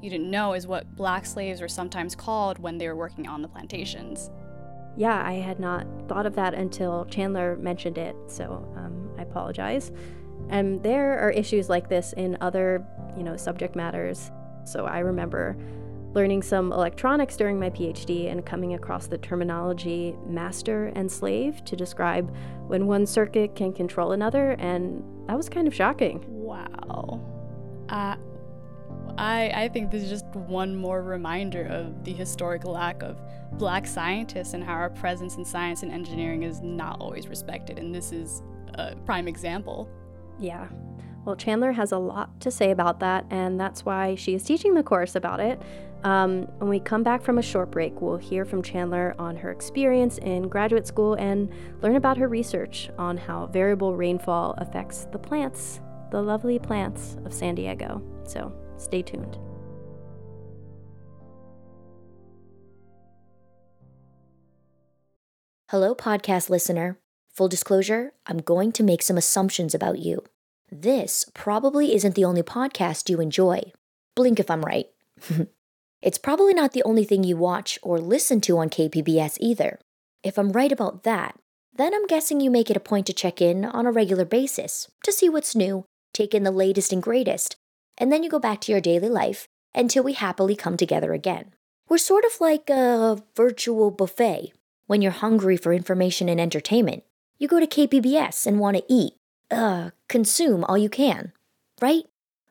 you 0.00 0.10
didn't 0.10 0.30
know, 0.30 0.54
is 0.54 0.66
what 0.66 0.94
black 0.94 1.26
slaves 1.26 1.60
were 1.60 1.68
sometimes 1.68 2.14
called 2.14 2.58
when 2.58 2.78
they 2.78 2.86
were 2.88 2.96
working 2.96 3.26
on 3.26 3.42
the 3.42 3.48
plantations. 3.48 4.30
Yeah, 4.96 5.22
I 5.24 5.34
had 5.34 5.60
not 5.60 5.86
thought 6.08 6.26
of 6.26 6.34
that 6.34 6.54
until 6.54 7.04
Chandler 7.06 7.56
mentioned 7.56 7.98
it, 7.98 8.16
so 8.26 8.68
um, 8.76 9.10
I 9.18 9.22
apologize. 9.22 9.92
And 10.48 10.82
there 10.82 11.18
are 11.18 11.30
issues 11.30 11.68
like 11.68 11.88
this 11.88 12.12
in 12.14 12.36
other, 12.40 12.84
you 13.16 13.22
know, 13.22 13.36
subject 13.36 13.76
matters. 13.76 14.30
So 14.64 14.86
I 14.86 15.00
remember 15.00 15.56
learning 16.14 16.42
some 16.42 16.72
electronics 16.72 17.36
during 17.36 17.60
my 17.60 17.70
PhD 17.70 18.30
and 18.30 18.44
coming 18.44 18.74
across 18.74 19.06
the 19.06 19.18
terminology 19.18 20.16
master 20.26 20.86
and 20.96 21.10
slave 21.10 21.64
to 21.66 21.76
describe 21.76 22.34
when 22.66 22.86
one 22.86 23.06
circuit 23.06 23.54
can 23.54 23.72
control 23.72 24.12
another, 24.12 24.52
and 24.52 25.02
that 25.28 25.36
was 25.36 25.48
kind 25.48 25.68
of 25.68 25.74
shocking. 25.74 26.24
Wow. 26.26 27.20
Uh, 27.88 28.16
I, 29.18 29.64
I 29.64 29.68
think 29.68 29.90
this 29.90 30.04
is 30.04 30.08
just 30.08 30.26
one 30.26 30.76
more 30.76 31.02
reminder 31.02 31.66
of 31.66 32.04
the 32.04 32.12
historic 32.12 32.64
lack 32.64 33.02
of 33.02 33.20
black 33.54 33.86
scientists 33.86 34.54
and 34.54 34.62
how 34.62 34.74
our 34.74 34.90
presence 34.90 35.36
in 35.36 35.44
science 35.44 35.82
and 35.82 35.90
engineering 35.90 36.44
is 36.44 36.60
not 36.60 37.00
always 37.00 37.26
respected, 37.26 37.78
and 37.78 37.92
this 37.92 38.12
is 38.12 38.42
a 38.74 38.94
prime 39.04 39.26
example. 39.26 39.88
Yeah. 40.38 40.68
Well, 41.24 41.34
Chandler 41.34 41.72
has 41.72 41.90
a 41.90 41.98
lot 41.98 42.40
to 42.40 42.50
say 42.50 42.70
about 42.70 43.00
that, 43.00 43.26
and 43.30 43.60
that's 43.60 43.84
why 43.84 44.14
she 44.14 44.34
is 44.34 44.44
teaching 44.44 44.74
the 44.74 44.84
course 44.84 45.16
about 45.16 45.40
it. 45.40 45.60
Um, 46.04 46.42
when 46.58 46.70
we 46.70 46.78
come 46.78 47.02
back 47.02 47.22
from 47.22 47.38
a 47.38 47.42
short 47.42 47.72
break, 47.72 48.00
we'll 48.00 48.18
hear 48.18 48.44
from 48.44 48.62
Chandler 48.62 49.16
on 49.18 49.36
her 49.36 49.50
experience 49.50 50.18
in 50.18 50.48
graduate 50.48 50.86
school 50.86 51.14
and 51.14 51.52
learn 51.82 51.96
about 51.96 52.18
her 52.18 52.28
research 52.28 52.88
on 52.98 53.16
how 53.16 53.46
variable 53.46 53.96
rainfall 53.96 54.54
affects 54.58 55.08
the 55.10 55.18
plants, 55.18 55.80
the 56.12 56.22
lovely 56.22 56.60
plants 56.60 57.16
of 57.24 57.34
San 57.34 57.56
Diego. 57.56 58.00
So 58.24 58.52
stay 58.78 59.02
tuned. 59.02 59.38
Hello, 65.70 65.94
podcast 65.94 66.48
listener. 66.48 66.98
Full 67.34 67.48
disclosure, 67.48 68.12
I'm 68.26 68.38
going 68.38 68.72
to 68.72 68.82
make 68.82 69.02
some 69.02 69.18
assumptions 69.18 69.74
about 69.74 69.98
you. 69.98 70.24
This 70.72 71.26
probably 71.34 71.94
isn't 71.94 72.14
the 72.14 72.24
only 72.24 72.42
podcast 72.42 73.10
you 73.10 73.20
enjoy. 73.20 73.72
Blink 74.14 74.40
if 74.40 74.50
I'm 74.50 74.62
right. 74.62 74.86
it's 76.02 76.18
probably 76.18 76.54
not 76.54 76.72
the 76.72 76.82
only 76.84 77.04
thing 77.04 77.22
you 77.22 77.36
watch 77.36 77.78
or 77.82 77.98
listen 77.98 78.40
to 78.42 78.58
on 78.58 78.70
KPBS 78.70 79.36
either. 79.40 79.78
If 80.22 80.38
I'm 80.38 80.52
right 80.52 80.72
about 80.72 81.02
that, 81.04 81.38
then 81.74 81.94
I'm 81.94 82.06
guessing 82.06 82.40
you 82.40 82.50
make 82.50 82.70
it 82.70 82.76
a 82.76 82.80
point 82.80 83.06
to 83.06 83.12
check 83.12 83.40
in 83.40 83.64
on 83.64 83.86
a 83.86 83.92
regular 83.92 84.24
basis 84.24 84.90
to 85.04 85.12
see 85.12 85.28
what's 85.28 85.54
new, 85.54 85.84
take 86.12 86.34
in 86.34 86.44
the 86.44 86.50
latest 86.50 86.92
and 86.92 87.02
greatest, 87.02 87.56
and 87.98 88.10
then 88.10 88.22
you 88.22 88.30
go 88.30 88.38
back 88.38 88.60
to 88.62 88.72
your 88.72 88.80
daily 88.80 89.08
life 89.08 89.48
until 89.74 90.02
we 90.02 90.14
happily 90.14 90.56
come 90.56 90.76
together 90.76 91.12
again. 91.12 91.52
We're 91.88 91.98
sort 91.98 92.24
of 92.24 92.40
like 92.40 92.70
a 92.70 93.22
virtual 93.36 93.90
buffet. 93.90 94.52
When 94.86 95.02
you're 95.02 95.12
hungry 95.12 95.56
for 95.56 95.72
information 95.72 96.28
and 96.28 96.40
entertainment, 96.40 97.04
you 97.38 97.48
go 97.48 97.60
to 97.60 97.66
KPBS 97.66 98.46
and 98.46 98.58
want 98.58 98.76
to 98.76 98.84
eat, 98.88 99.14
uh, 99.50 99.90
consume 100.08 100.64
all 100.64 100.78
you 100.78 100.88
can, 100.88 101.32
right? 101.80 102.04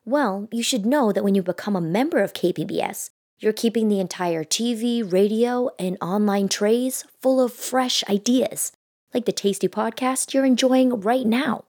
Well, 0.06 0.48
you 0.52 0.64
should 0.64 0.86
know 0.86 1.12
that 1.12 1.24
when 1.24 1.36
you 1.36 1.44
become 1.44 1.76
a 1.76 1.82
member 1.82 2.20
of 2.20 2.34
KPBS, 2.34 3.10
you're 3.40 3.54
keeping 3.54 3.88
the 3.88 4.00
entire 4.00 4.44
TV, 4.44 5.04
radio, 5.12 5.70
and 5.78 5.98
online 6.02 6.48
trays 6.48 7.06
full 7.22 7.40
of 7.42 7.54
fresh 7.54 8.04
ideas, 8.10 8.72
like 9.14 9.26
the 9.26 9.32
tasty 9.32 9.68
podcast 9.68 10.34
you're 10.34 10.46
enjoying 10.46 11.02
right 11.02 11.26
now. 11.26 11.66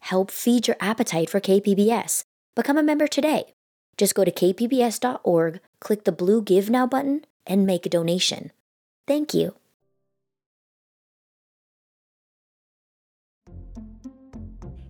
Help 0.00 0.30
feed 0.30 0.68
your 0.68 0.76
appetite 0.80 1.30
for 1.30 1.40
KPBS. 1.40 2.24
Become 2.54 2.76
a 2.76 2.82
member 2.82 3.06
today. 3.06 3.54
Just 3.96 4.14
go 4.14 4.24
to 4.24 4.30
kpbs.org, 4.30 5.60
click 5.80 6.04
the 6.04 6.12
blue 6.12 6.42
Give 6.42 6.68
Now 6.68 6.86
button, 6.86 7.24
and 7.46 7.66
make 7.66 7.86
a 7.86 7.88
donation. 7.88 8.52
Thank 9.06 9.32
you. 9.32 9.54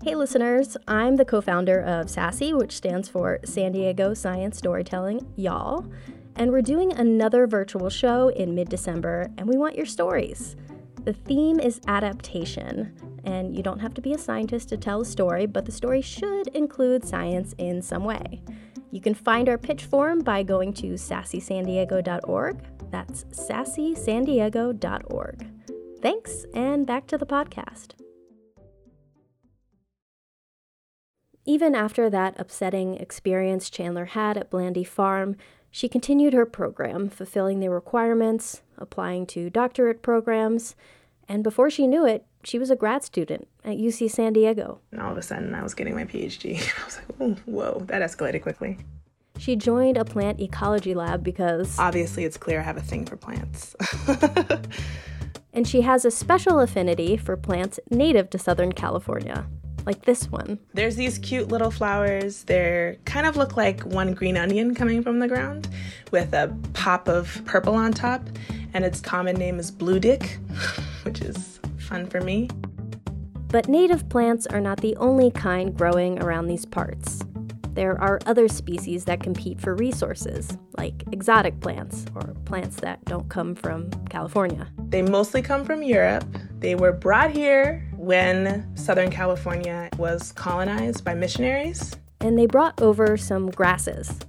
Hey, 0.02 0.16
listeners, 0.16 0.76
I'm 0.88 1.14
the 1.14 1.25
co 1.25 1.40
founder 1.40 1.81
of 1.81 2.07
SASSY, 2.07 2.52
which 2.52 2.73
stands 2.73 3.09
for 3.09 3.38
San 3.45 3.71
Diego 3.71 4.12
Science 4.12 4.59
Storytelling, 4.59 5.33
y'all. 5.37 5.87
And 6.35 6.50
we're 6.50 6.62
doing 6.62 6.92
another 6.92 7.47
virtual 7.47 7.88
show 7.90 8.28
in 8.31 8.57
mid 8.57 8.69
December, 8.69 9.31
and 9.38 9.47
we 9.47 9.57
want 9.57 9.76
your 9.76 9.87
stories. 9.87 10.57
The 11.04 11.12
theme 11.12 11.59
is 11.59 11.80
adaptation, 11.88 12.94
and 13.25 13.56
you 13.56 13.62
don't 13.62 13.80
have 13.80 13.94
to 13.94 14.00
be 14.00 14.12
a 14.12 14.18
scientist 14.18 14.68
to 14.68 14.76
tell 14.76 15.00
a 15.00 15.04
story, 15.04 15.47
but 15.47 15.66
the 15.66 15.73
story 15.73 16.00
should 16.00 16.47
include 16.49 17.04
science 17.04 17.56
in 17.59 17.82
some 17.82 18.04
way. 18.04 18.42
You 18.92 19.00
can 19.00 19.14
find 19.14 19.49
our 19.49 19.59
pitch 19.59 19.85
form 19.85 20.21
by 20.21 20.44
going 20.44 20.73
to 20.75 20.92
sassysandiego.org. 20.92 22.64
That's 22.90 23.25
sassysandiego.org. 23.25 25.47
Thanks, 26.00 26.47
and 26.54 26.87
back 26.87 27.09
to 27.09 27.18
the 27.18 27.26
podcast. 27.26 27.94
Even 31.44 31.75
after 31.75 32.09
that 32.09 32.38
upsetting 32.38 32.94
experience 32.94 33.68
Chandler 33.68 34.04
had 34.04 34.37
at 34.37 34.50
Blandy 34.50 34.85
Farm, 34.85 35.35
she 35.75 35.88
continued 35.88 36.35
her 36.35 36.45
program, 36.45 37.09
fulfilling 37.09 37.61
the 37.61 37.71
requirements, 37.71 38.61
applying 38.76 39.25
to 39.29 39.49
doctorate 39.49 40.02
programs, 40.02 40.76
and 41.26 41.43
before 41.43 41.71
she 41.71 41.87
knew 41.87 42.05
it, 42.05 42.26
she 42.45 42.59
was 42.59 42.71
a 42.71 42.76
grad 42.76 43.02
student 43.02 43.49
at 43.64 43.79
UC 43.79 44.11
San 44.11 44.35
Diego. 44.35 44.81
And 44.91 45.00
all 45.00 45.12
of 45.12 45.17
a 45.17 45.23
sudden, 45.23 45.55
I 45.55 45.62
was 45.62 45.73
getting 45.73 45.95
my 45.95 46.05
PhD. 46.05 46.57
I 46.81 46.85
was 46.85 46.99
like, 46.99 47.38
whoa, 47.47 47.85
that 47.87 48.02
escalated 48.02 48.43
quickly. 48.43 48.79
She 49.38 49.57
joined 49.57 49.97
a 49.97 50.05
plant 50.05 50.41
ecology 50.43 50.95
lab 50.95 51.25
because. 51.25 51.79
Obviously, 51.79 52.25
it's 52.25 52.37
clear 52.37 52.61
I 52.61 52.64
have 52.64 52.76
a 52.76 52.83
thing 52.83 53.07
for 53.07 53.17
plants. 53.17 53.75
and 55.55 55.67
she 55.67 55.81
has 55.81 56.05
a 56.05 56.11
special 56.11 56.61
affinity 56.61 57.17
for 57.17 57.35
plants 57.38 57.81
native 57.88 58.29
to 58.31 58.38
Southern 58.38 58.73
California 58.73 59.47
like 59.87 60.03
this 60.03 60.31
one. 60.31 60.59
There's 60.75 60.97
these 60.97 61.19
cute 61.19 61.49
little 61.49 61.71
flowers. 61.71 62.45
They 62.45 62.99
kind 63.05 63.27
of 63.27 63.37
look 63.37 63.57
like 63.57 63.83
one 63.83 64.15
green 64.15 64.37
onion 64.37 64.75
coming 64.75 65.03
from 65.03 65.19
the 65.19 65.29
ground 65.29 65.69
with 66.11 66.33
a 66.33 66.55
pop 66.73 67.09
of 67.09 67.43
purple 67.45 67.75
on 67.75 67.93
top, 67.93 68.29
and 68.75 68.85
its 68.85 69.01
common 69.01 69.37
name 69.37 69.59
is 69.59 69.71
blue 69.71 69.99
dick, 69.99 70.39
which 71.03 71.21
is 71.21 71.61
fun 71.79 72.07
for 72.07 72.21
me. 72.21 72.49
But 73.49 73.69
native 73.69 74.09
plants 74.09 74.47
are 74.47 74.61
not 74.61 74.81
the 74.81 74.97
only 74.97 75.31
kind 75.31 75.77
growing 75.77 76.23
around 76.23 76.47
these 76.47 76.65
parts. 76.65 77.23
There 77.75 77.99
are 78.01 78.19
other 78.27 78.49
species 78.49 79.07
that 79.07 79.23
compete 79.23 79.59
for 79.59 79.75
resources, 79.75 80.59
like 80.77 81.05
exotic 81.11 81.59
plants 81.61 82.05
or 82.15 82.35
plants 82.45 82.77
that 82.77 83.03
don't 83.07 83.29
come 83.31 83.55
from 83.55 83.91
California. 84.11 84.69
They 84.89 85.01
mostly 85.01 85.41
come 85.41 85.65
from 85.65 85.83
Europe. 85.83 86.27
They 86.62 86.76
were 86.76 86.92
brought 86.92 87.33
here 87.33 87.85
when 87.97 88.71
Southern 88.76 89.11
California 89.11 89.90
was 89.99 90.31
colonized 90.31 91.04
by 91.04 91.12
missionaries. 91.12 91.97
And 92.21 92.38
they 92.38 92.47
brought 92.47 92.81
over 92.81 93.16
some 93.16 93.50
grasses, 93.50 94.21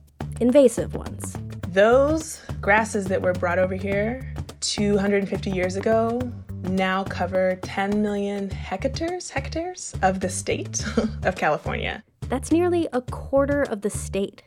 invasive 0.41 0.95
ones. 0.95 1.37
Those 1.67 2.41
grasses 2.59 3.05
that 3.05 3.21
were 3.21 3.33
brought 3.33 3.59
over 3.59 3.75
here 3.75 4.33
250 4.61 5.51
years 5.51 5.75
ago 5.75 6.19
now 6.63 7.03
cover 7.03 7.59
10 7.61 8.01
million 8.01 8.49
hectares 8.49 9.29
hectares 9.29 9.93
of 10.01 10.19
the 10.19 10.29
state 10.29 10.83
of 11.23 11.35
California. 11.35 12.03
That's 12.29 12.51
nearly 12.51 12.87
a 12.93 13.01
quarter 13.01 13.61
of 13.61 13.81
the 13.81 13.91
state. 13.91 14.41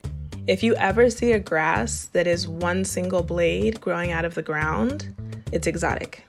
If 0.48 0.64
you 0.64 0.74
ever 0.74 1.08
see 1.08 1.30
a 1.30 1.38
grass 1.38 2.06
that 2.06 2.26
is 2.26 2.48
one 2.48 2.84
single 2.84 3.22
blade 3.22 3.80
growing 3.80 4.10
out 4.10 4.24
of 4.24 4.34
the 4.34 4.42
ground, 4.42 5.14
it's 5.52 5.68
exotic. 5.68 6.25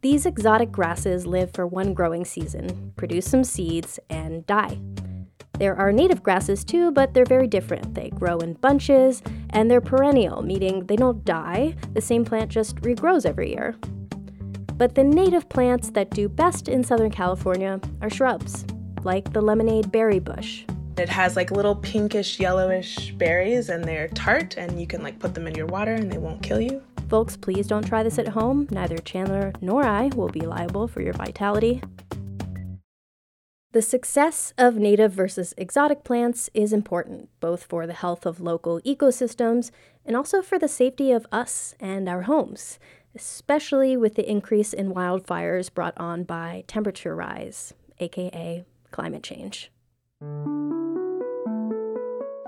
These 0.00 0.26
exotic 0.26 0.70
grasses 0.70 1.26
live 1.26 1.52
for 1.52 1.66
one 1.66 1.92
growing 1.92 2.24
season, 2.24 2.92
produce 2.94 3.26
some 3.28 3.42
seeds, 3.42 3.98
and 4.08 4.46
die. 4.46 4.78
There 5.58 5.74
are 5.74 5.90
native 5.90 6.22
grasses 6.22 6.62
too, 6.62 6.92
but 6.92 7.14
they're 7.14 7.24
very 7.24 7.48
different. 7.48 7.94
They 7.94 8.10
grow 8.10 8.38
in 8.38 8.54
bunches, 8.54 9.22
and 9.50 9.68
they're 9.68 9.80
perennial, 9.80 10.42
meaning 10.42 10.86
they 10.86 10.94
don't 10.94 11.24
die, 11.24 11.74
the 11.94 12.00
same 12.00 12.24
plant 12.24 12.48
just 12.48 12.76
regrows 12.76 13.26
every 13.26 13.50
year. 13.50 13.74
But 14.76 14.94
the 14.94 15.02
native 15.02 15.48
plants 15.48 15.90
that 15.90 16.10
do 16.10 16.28
best 16.28 16.68
in 16.68 16.84
Southern 16.84 17.10
California 17.10 17.80
are 18.00 18.10
shrubs, 18.10 18.64
like 19.02 19.32
the 19.32 19.40
lemonade 19.40 19.90
berry 19.90 20.20
bush, 20.20 20.64
it 20.98 21.08
has 21.08 21.36
like 21.36 21.52
little 21.52 21.76
pinkish 21.76 22.40
yellowish 22.40 23.12
berries 23.12 23.68
and 23.68 23.84
they're 23.84 24.08
tart 24.08 24.56
and 24.56 24.80
you 24.80 24.86
can 24.86 25.02
like 25.02 25.18
put 25.20 25.32
them 25.32 25.46
in 25.46 25.54
your 25.54 25.66
water 25.66 25.94
and 25.94 26.10
they 26.10 26.18
won't 26.18 26.42
kill 26.42 26.60
you. 26.60 26.82
Folks, 27.08 27.36
please 27.38 27.66
don't 27.66 27.86
try 27.86 28.02
this 28.02 28.18
at 28.18 28.28
home. 28.28 28.68
Neither 28.70 28.98
Chandler 28.98 29.52
nor 29.62 29.84
I 29.84 30.08
will 30.08 30.28
be 30.28 30.42
liable 30.42 30.86
for 30.86 31.00
your 31.00 31.14
vitality. 31.14 31.82
The 33.72 33.80
success 33.80 34.52
of 34.58 34.76
native 34.76 35.12
versus 35.12 35.54
exotic 35.56 36.04
plants 36.04 36.50
is 36.52 36.72
important, 36.72 37.30
both 37.40 37.64
for 37.64 37.86
the 37.86 37.94
health 37.94 38.26
of 38.26 38.40
local 38.40 38.80
ecosystems 38.80 39.70
and 40.04 40.16
also 40.16 40.42
for 40.42 40.58
the 40.58 40.68
safety 40.68 41.12
of 41.12 41.26
us 41.32 41.74
and 41.80 42.08
our 42.08 42.22
homes, 42.22 42.78
especially 43.14 43.96
with 43.96 44.14
the 44.14 44.30
increase 44.30 44.72
in 44.74 44.94
wildfires 44.94 45.72
brought 45.72 45.96
on 45.96 46.24
by 46.24 46.64
temperature 46.66 47.14
rise, 47.14 47.72
aka 48.00 48.64
climate 48.90 49.22
change. 49.22 49.70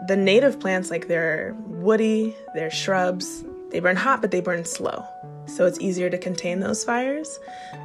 The 0.09 0.17
native 0.17 0.59
plants, 0.59 0.90
like 0.90 1.07
they're 1.09 1.55
woody, 1.67 2.35
they're 2.55 2.71
shrubs, 2.71 3.45
they 3.71 3.81
burn 3.81 3.97
hot, 3.97 4.21
but 4.21 4.31
they 4.31 4.41
burn 4.41 4.65
slow. 4.65 5.05
So 5.47 5.67
it's 5.67 5.81
easier 5.81 6.11
to 6.11 6.19
contain 6.19 6.61
those 6.61 6.85
fires. 6.85 7.39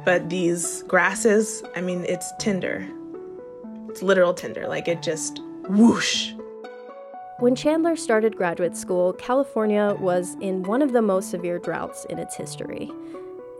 But 0.04 0.28
these 0.28 0.82
grasses, 0.84 1.62
I 1.74 1.80
mean, 1.80 2.04
it's 2.08 2.32
tinder. 2.38 2.86
It's 3.88 4.02
literal 4.02 4.34
tinder. 4.34 4.68
Like 4.68 4.88
it 4.88 5.02
just 5.02 5.40
whoosh. 5.68 6.32
When 7.38 7.54
Chandler 7.54 7.96
started 7.96 8.36
graduate 8.36 8.76
school, 8.76 9.12
California 9.12 9.96
was 10.00 10.36
in 10.40 10.62
one 10.62 10.80
of 10.80 10.92
the 10.92 11.02
most 11.02 11.30
severe 11.30 11.58
droughts 11.58 12.06
in 12.06 12.18
its 12.18 12.34
history. 12.34 12.90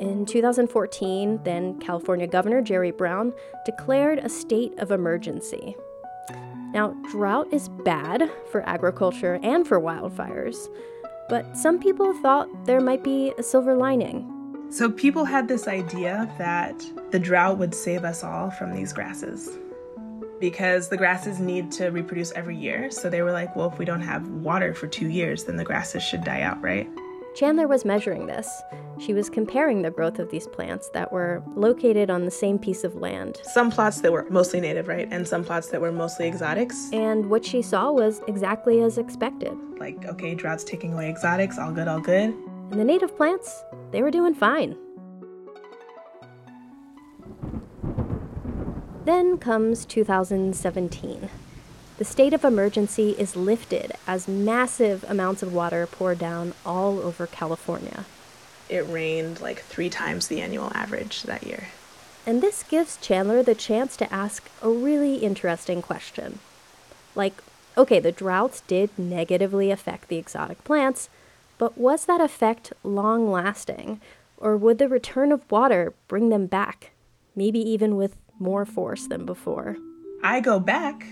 In 0.01 0.25
2014, 0.27 1.41
then 1.45 1.79
California 1.79 2.27
Governor 2.27 2.63
Jerry 2.63 2.91
Brown 2.91 3.33
declared 3.65 4.19
a 4.19 4.29
state 4.29 4.79
of 4.79 4.91
emergency. 4.91 5.77
Now, 6.73 6.95
drought 7.11 7.53
is 7.53 7.69
bad 7.69 8.31
for 8.51 8.67
agriculture 8.69 9.39
and 9.43 9.67
for 9.67 9.81
wildfires, 9.81 10.69
but 11.29 11.57
some 11.57 11.79
people 11.79 12.13
thought 12.21 12.49
there 12.67 12.81
might 12.81 13.03
be 13.03 13.33
a 13.39 13.43
silver 13.43 13.75
lining. 13.75 14.33
So 14.71 14.91
people 14.91 15.25
had 15.25 15.49
this 15.49 15.69
idea 15.69 16.33
that 16.39 16.85
the 17.11 17.19
drought 17.19 17.59
would 17.59 17.75
save 17.75 18.05
us 18.05 18.25
all 18.25 18.51
from 18.51 18.75
these 18.75 18.93
grasses 18.93 19.59
because 20.41 20.89
the 20.89 20.97
grasses 20.97 21.39
need 21.39 21.71
to 21.73 21.89
reproduce 21.89 22.33
every 22.33 22.57
year. 22.57 22.91
So 22.91 23.09
they 23.09 23.23
were 23.23 23.33
like, 23.33 23.57
well, 23.57 23.71
if 23.71 23.79
we 23.79 23.85
don't 23.85 24.03
have 24.03 24.29
water 24.29 24.75
for 24.75 24.87
two 24.87 25.09
years, 25.09 25.45
then 25.45 25.57
the 25.57 25.65
grasses 25.65 26.03
should 26.03 26.25
die 26.25 26.43
out, 26.43 26.61
right? 26.63 26.89
Chandler 27.37 27.69
was 27.69 27.85
measuring 27.85 28.27
this. 28.27 28.63
She 28.99 29.13
was 29.13 29.29
comparing 29.29 29.83
the 29.83 29.91
growth 29.91 30.19
of 30.19 30.31
these 30.31 30.47
plants 30.47 30.89
that 30.95 31.13
were 31.13 31.43
located 31.55 32.09
on 32.09 32.25
the 32.25 32.31
same 32.31 32.59
piece 32.59 32.83
of 32.83 32.95
land. 32.95 33.43
Some 33.43 33.71
plots 33.71 34.01
that 34.01 34.11
were 34.11 34.25
mostly 34.31 34.59
native, 34.59 34.89
right? 34.89 35.07
And 35.11 35.29
some 35.29 35.45
plots 35.45 35.69
that 35.69 35.79
were 35.79 35.93
mostly 35.93 36.27
exotics. 36.27 36.89
And 36.95 37.29
what 37.29 37.45
she 37.45 37.61
saw 37.61 37.93
was 37.93 38.23
exactly 38.27 38.81
as 38.81 38.97
expected. 38.97 39.53
Like, 39.79 40.07
okay, 40.07 40.35
drought's 40.35 40.65
taking 40.65 40.95
away 40.95 41.11
exotics, 41.11 41.59
all 41.59 41.73
good, 41.73 41.89
all 41.89 42.01
good. 42.01 42.31
And 42.71 42.81
the 42.81 42.85
native 42.85 43.15
plants, 43.15 43.63
they 43.91 44.01
were 44.01 44.11
doing 44.11 44.35
fine. 44.35 44.75
Then 49.05 49.37
comes 49.37 49.85
2017. 49.85 51.29
The 51.99 52.05
state 52.05 52.35
of 52.35 52.45
emergency 52.45 53.13
is 53.19 53.37
lifted 53.37 53.93
as 54.07 54.29
massive 54.29 55.03
amounts 55.09 55.43
of 55.43 55.55
water 55.55 55.87
pour 55.87 56.15
down 56.15 56.53
all 56.65 56.99
over 57.01 57.27
California. 57.27 58.05
It 58.69 58.87
rained 58.87 59.41
like 59.41 59.61
three 59.61 59.89
times 59.89 60.29
the 60.29 60.43
annual 60.43 60.71
average 60.75 61.23
that 61.23 61.47
year. 61.47 61.69
And 62.27 62.43
this 62.43 62.65
gives 62.65 62.99
Chandler 62.99 63.43
the 63.43 63.55
chance 63.55 63.97
to 63.97 64.13
ask 64.13 64.51
a 64.61 64.69
really 64.69 65.17
interesting 65.17 65.81
question. 65.81 66.41
Like, 67.15 67.43
okay, 67.79 67.99
the 67.99 68.13
droughts 68.13 68.61
did 68.67 68.91
negatively 68.99 69.71
affect 69.71 70.09
the 70.09 70.19
exotic 70.19 70.63
plants, 70.65 71.09
but 71.57 71.79
was 71.79 72.05
that 72.05 72.21
effect 72.21 72.75
long 72.83 73.31
lasting? 73.33 74.03
Or 74.37 74.55
would 74.59 74.77
the 74.77 74.89
return 74.89 75.33
of 75.33 75.51
water 75.51 75.95
bring 76.09 76.29
them 76.29 76.47
back, 76.47 76.91
maybe 77.35 77.61
even 77.61 77.97
with 77.97 78.17
more 78.39 78.67
force 78.67 79.07
than 79.07 79.25
before? 79.25 79.79
I 80.23 80.41
go 80.41 80.61
back 80.61 81.07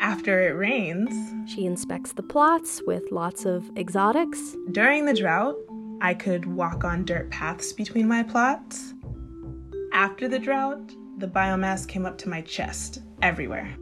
after 0.00 0.40
it 0.40 0.56
rains. 0.56 1.14
She 1.48 1.66
inspects 1.66 2.12
the 2.12 2.22
plots 2.22 2.82
with 2.86 3.12
lots 3.12 3.44
of 3.44 3.70
exotics. 3.76 4.56
During 4.72 5.04
the 5.04 5.14
drought, 5.14 5.56
I 6.00 6.14
could 6.14 6.46
walk 6.46 6.82
on 6.82 7.04
dirt 7.04 7.30
paths 7.30 7.72
between 7.72 8.08
my 8.08 8.22
plots. 8.22 8.94
After 9.92 10.26
the 10.26 10.38
drought, 10.38 10.92
the 11.18 11.28
biomass 11.28 11.86
came 11.86 12.06
up 12.06 12.16
to 12.18 12.28
my 12.28 12.40
chest 12.40 13.02
everywhere. 13.20 13.76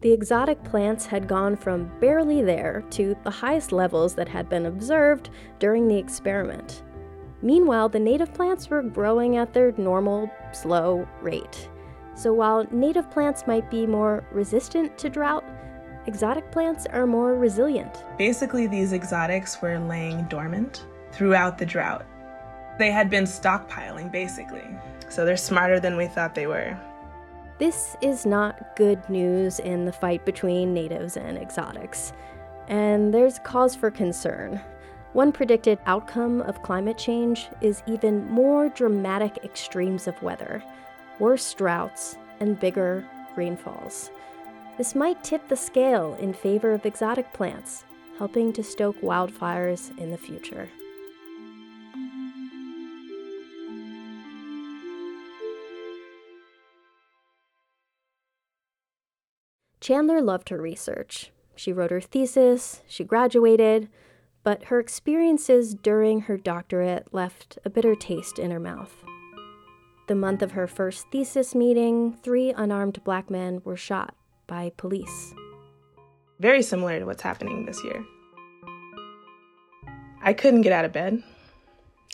The 0.00 0.12
exotic 0.12 0.62
plants 0.64 1.04
had 1.04 1.28
gone 1.28 1.56
from 1.56 1.90
barely 2.00 2.40
there 2.40 2.84
to 2.90 3.16
the 3.24 3.30
highest 3.30 3.72
levels 3.72 4.14
that 4.14 4.28
had 4.28 4.48
been 4.48 4.66
observed 4.66 5.28
during 5.58 5.88
the 5.88 5.98
experiment. 5.98 6.82
Meanwhile, 7.42 7.90
the 7.90 8.00
native 8.00 8.32
plants 8.32 8.70
were 8.70 8.82
growing 8.82 9.36
at 9.36 9.52
their 9.52 9.72
normal, 9.76 10.30
slow 10.52 11.06
rate. 11.20 11.68
So 12.14 12.32
while 12.32 12.66
native 12.70 13.10
plants 13.10 13.44
might 13.46 13.70
be 13.70 13.86
more 13.86 14.24
resistant 14.32 14.96
to 14.98 15.10
drought, 15.10 15.44
exotic 16.08 16.50
plants 16.50 16.86
are 16.86 17.06
more 17.06 17.34
resilient. 17.34 18.02
Basically, 18.16 18.66
these 18.66 18.94
exotics 18.94 19.60
were 19.60 19.78
laying 19.78 20.24
dormant 20.24 20.86
throughout 21.12 21.58
the 21.58 21.66
drought. 21.66 22.06
They 22.78 22.90
had 22.90 23.10
been 23.10 23.24
stockpiling, 23.24 24.10
basically. 24.10 24.66
So 25.10 25.26
they're 25.26 25.36
smarter 25.36 25.78
than 25.78 25.98
we 25.98 26.06
thought 26.06 26.34
they 26.34 26.46
were. 26.46 26.78
This 27.58 27.94
is 28.00 28.24
not 28.24 28.74
good 28.74 29.06
news 29.10 29.58
in 29.60 29.84
the 29.84 29.92
fight 29.92 30.24
between 30.24 30.72
natives 30.72 31.18
and 31.18 31.36
exotics, 31.36 32.14
and 32.68 33.12
there's 33.12 33.38
cause 33.40 33.74
for 33.74 33.90
concern. 33.90 34.60
One 35.12 35.30
predicted 35.30 35.78
outcome 35.84 36.40
of 36.42 36.62
climate 36.62 36.96
change 36.96 37.48
is 37.60 37.82
even 37.86 38.30
more 38.30 38.70
dramatic 38.70 39.40
extremes 39.44 40.06
of 40.06 40.22
weather, 40.22 40.62
worse 41.18 41.52
droughts, 41.52 42.16
and 42.40 42.58
bigger 42.58 43.04
rainfalls. 43.36 44.10
This 44.78 44.94
might 44.94 45.24
tip 45.24 45.48
the 45.48 45.56
scale 45.56 46.16
in 46.20 46.32
favor 46.32 46.72
of 46.72 46.86
exotic 46.86 47.32
plants, 47.32 47.84
helping 48.16 48.52
to 48.52 48.62
stoke 48.62 49.00
wildfires 49.00 49.90
in 49.98 50.12
the 50.12 50.16
future. 50.16 50.68
Chandler 59.80 60.22
loved 60.22 60.50
her 60.50 60.62
research. 60.62 61.32
She 61.56 61.72
wrote 61.72 61.90
her 61.90 62.00
thesis, 62.00 62.82
she 62.86 63.02
graduated, 63.02 63.88
but 64.44 64.66
her 64.66 64.78
experiences 64.78 65.74
during 65.74 66.22
her 66.22 66.36
doctorate 66.36 67.12
left 67.12 67.58
a 67.64 67.70
bitter 67.70 67.96
taste 67.96 68.38
in 68.38 68.52
her 68.52 68.60
mouth. 68.60 68.94
The 70.06 70.14
month 70.14 70.40
of 70.40 70.52
her 70.52 70.68
first 70.68 71.06
thesis 71.10 71.52
meeting, 71.52 72.16
three 72.22 72.50
unarmed 72.50 73.02
black 73.02 73.28
men 73.28 73.60
were 73.64 73.76
shot 73.76 74.14
by 74.48 74.72
police. 74.76 75.32
Very 76.40 76.62
similar 76.62 76.98
to 76.98 77.04
what's 77.04 77.22
happening 77.22 77.66
this 77.66 77.82
year. 77.84 78.04
I 80.22 80.32
couldn't 80.32 80.62
get 80.62 80.72
out 80.72 80.84
of 80.84 80.92
bed. 80.92 81.22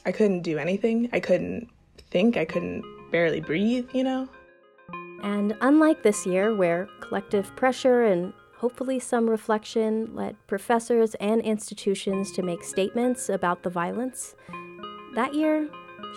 I 0.04 0.12
couldn't 0.12 0.42
do 0.42 0.58
anything. 0.58 1.08
I 1.12 1.20
couldn't 1.20 1.70
think. 2.10 2.36
I 2.36 2.44
couldn't 2.44 2.84
barely 3.10 3.40
breathe, 3.40 3.88
you 3.94 4.04
know? 4.04 4.28
And 5.22 5.56
unlike 5.62 6.02
this 6.02 6.26
year, 6.26 6.54
where 6.54 6.86
collective 7.00 7.54
pressure 7.56 8.04
and 8.04 8.34
hopefully 8.58 8.98
some 8.98 9.28
reflection 9.28 10.14
led 10.14 10.36
professors 10.46 11.14
and 11.14 11.40
institutions 11.40 12.30
to 12.32 12.42
make 12.42 12.62
statements 12.62 13.30
about 13.30 13.62
the 13.62 13.70
violence, 13.70 14.34
that 15.14 15.34
year, 15.34 15.68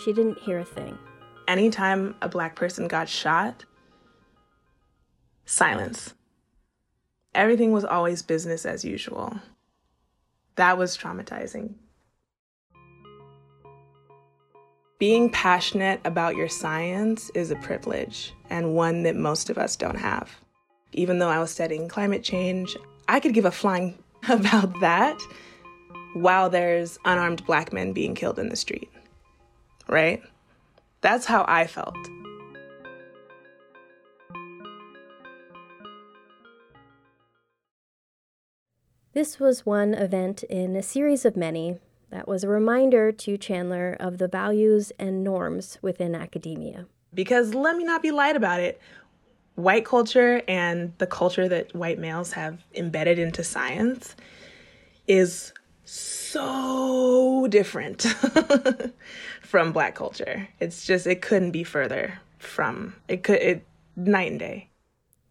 she 0.03 0.11
didn't 0.11 0.39
hear 0.39 0.59
a 0.59 0.65
thing. 0.65 0.97
Anytime 1.47 2.15
a 2.21 2.27
black 2.27 2.55
person 2.55 2.87
got 2.87 3.07
shot, 3.07 3.63
silence. 5.47 6.13
Everything 7.33 7.71
was 7.71 7.85
always 7.85 8.21
business 8.21 8.65
as 8.65 8.85
usual. 8.85 9.39
That 10.55 10.77
was 10.77 10.97
traumatizing. 10.97 11.73
Being 14.99 15.29
passionate 15.29 16.01
about 16.03 16.35
your 16.35 16.49
science 16.49 17.29
is 17.35 17.51
a 17.51 17.55
privilege 17.55 18.33
and 18.49 18.75
one 18.75 19.03
that 19.03 19.15
most 19.15 19.49
of 19.49 19.57
us 19.57 19.75
don't 19.75 19.97
have. 19.97 20.31
Even 20.93 21.19
though 21.19 21.29
I 21.29 21.39
was 21.39 21.51
studying 21.51 21.87
climate 21.87 22.23
change, 22.23 22.75
I 23.07 23.19
could 23.19 23.33
give 23.33 23.45
a 23.45 23.51
flying 23.51 23.97
about 24.29 24.79
that 24.81 25.19
while 26.13 26.49
there's 26.49 26.97
unarmed 27.05 27.45
black 27.45 27.71
men 27.71 27.93
being 27.93 28.15
killed 28.15 28.39
in 28.39 28.49
the 28.49 28.55
street. 28.55 28.89
Right? 29.87 30.21
That's 31.01 31.25
how 31.25 31.45
I 31.47 31.67
felt. 31.67 31.95
This 39.17 39.39
was 39.39 39.65
one 39.65 39.95
event 39.95 40.43
in 40.43 40.75
a 40.75 40.83
series 40.83 41.25
of 41.25 41.35
many 41.35 41.79
that 42.11 42.27
was 42.27 42.43
a 42.43 42.47
reminder 42.47 43.11
to 43.11 43.35
Chandler 43.35 43.97
of 43.99 44.19
the 44.19 44.27
values 44.27 44.91
and 44.99 45.23
norms 45.23 45.79
within 45.81 46.13
academia. 46.13 46.85
Because 47.15 47.55
let 47.55 47.75
me 47.75 47.83
not 47.83 48.03
be 48.03 48.11
lied 48.11 48.35
about 48.35 48.59
it. 48.59 48.79
White 49.55 49.85
culture 49.85 50.43
and 50.47 50.93
the 50.99 51.07
culture 51.07 51.49
that 51.49 51.73
white 51.73 51.97
males 51.97 52.33
have 52.33 52.63
embedded 52.75 53.17
into 53.17 53.43
science 53.43 54.15
is 55.07 55.51
so 55.83 57.47
different 57.49 58.03
from 59.41 59.71
black 59.71 59.95
culture. 59.95 60.47
It's 60.59 60.85
just 60.85 61.07
it 61.07 61.23
couldn't 61.23 61.49
be 61.49 61.63
further 61.63 62.19
from 62.37 62.93
it 63.07 63.23
could 63.23 63.41
it 63.41 63.65
night 63.95 64.29
and 64.29 64.39
day. 64.39 64.66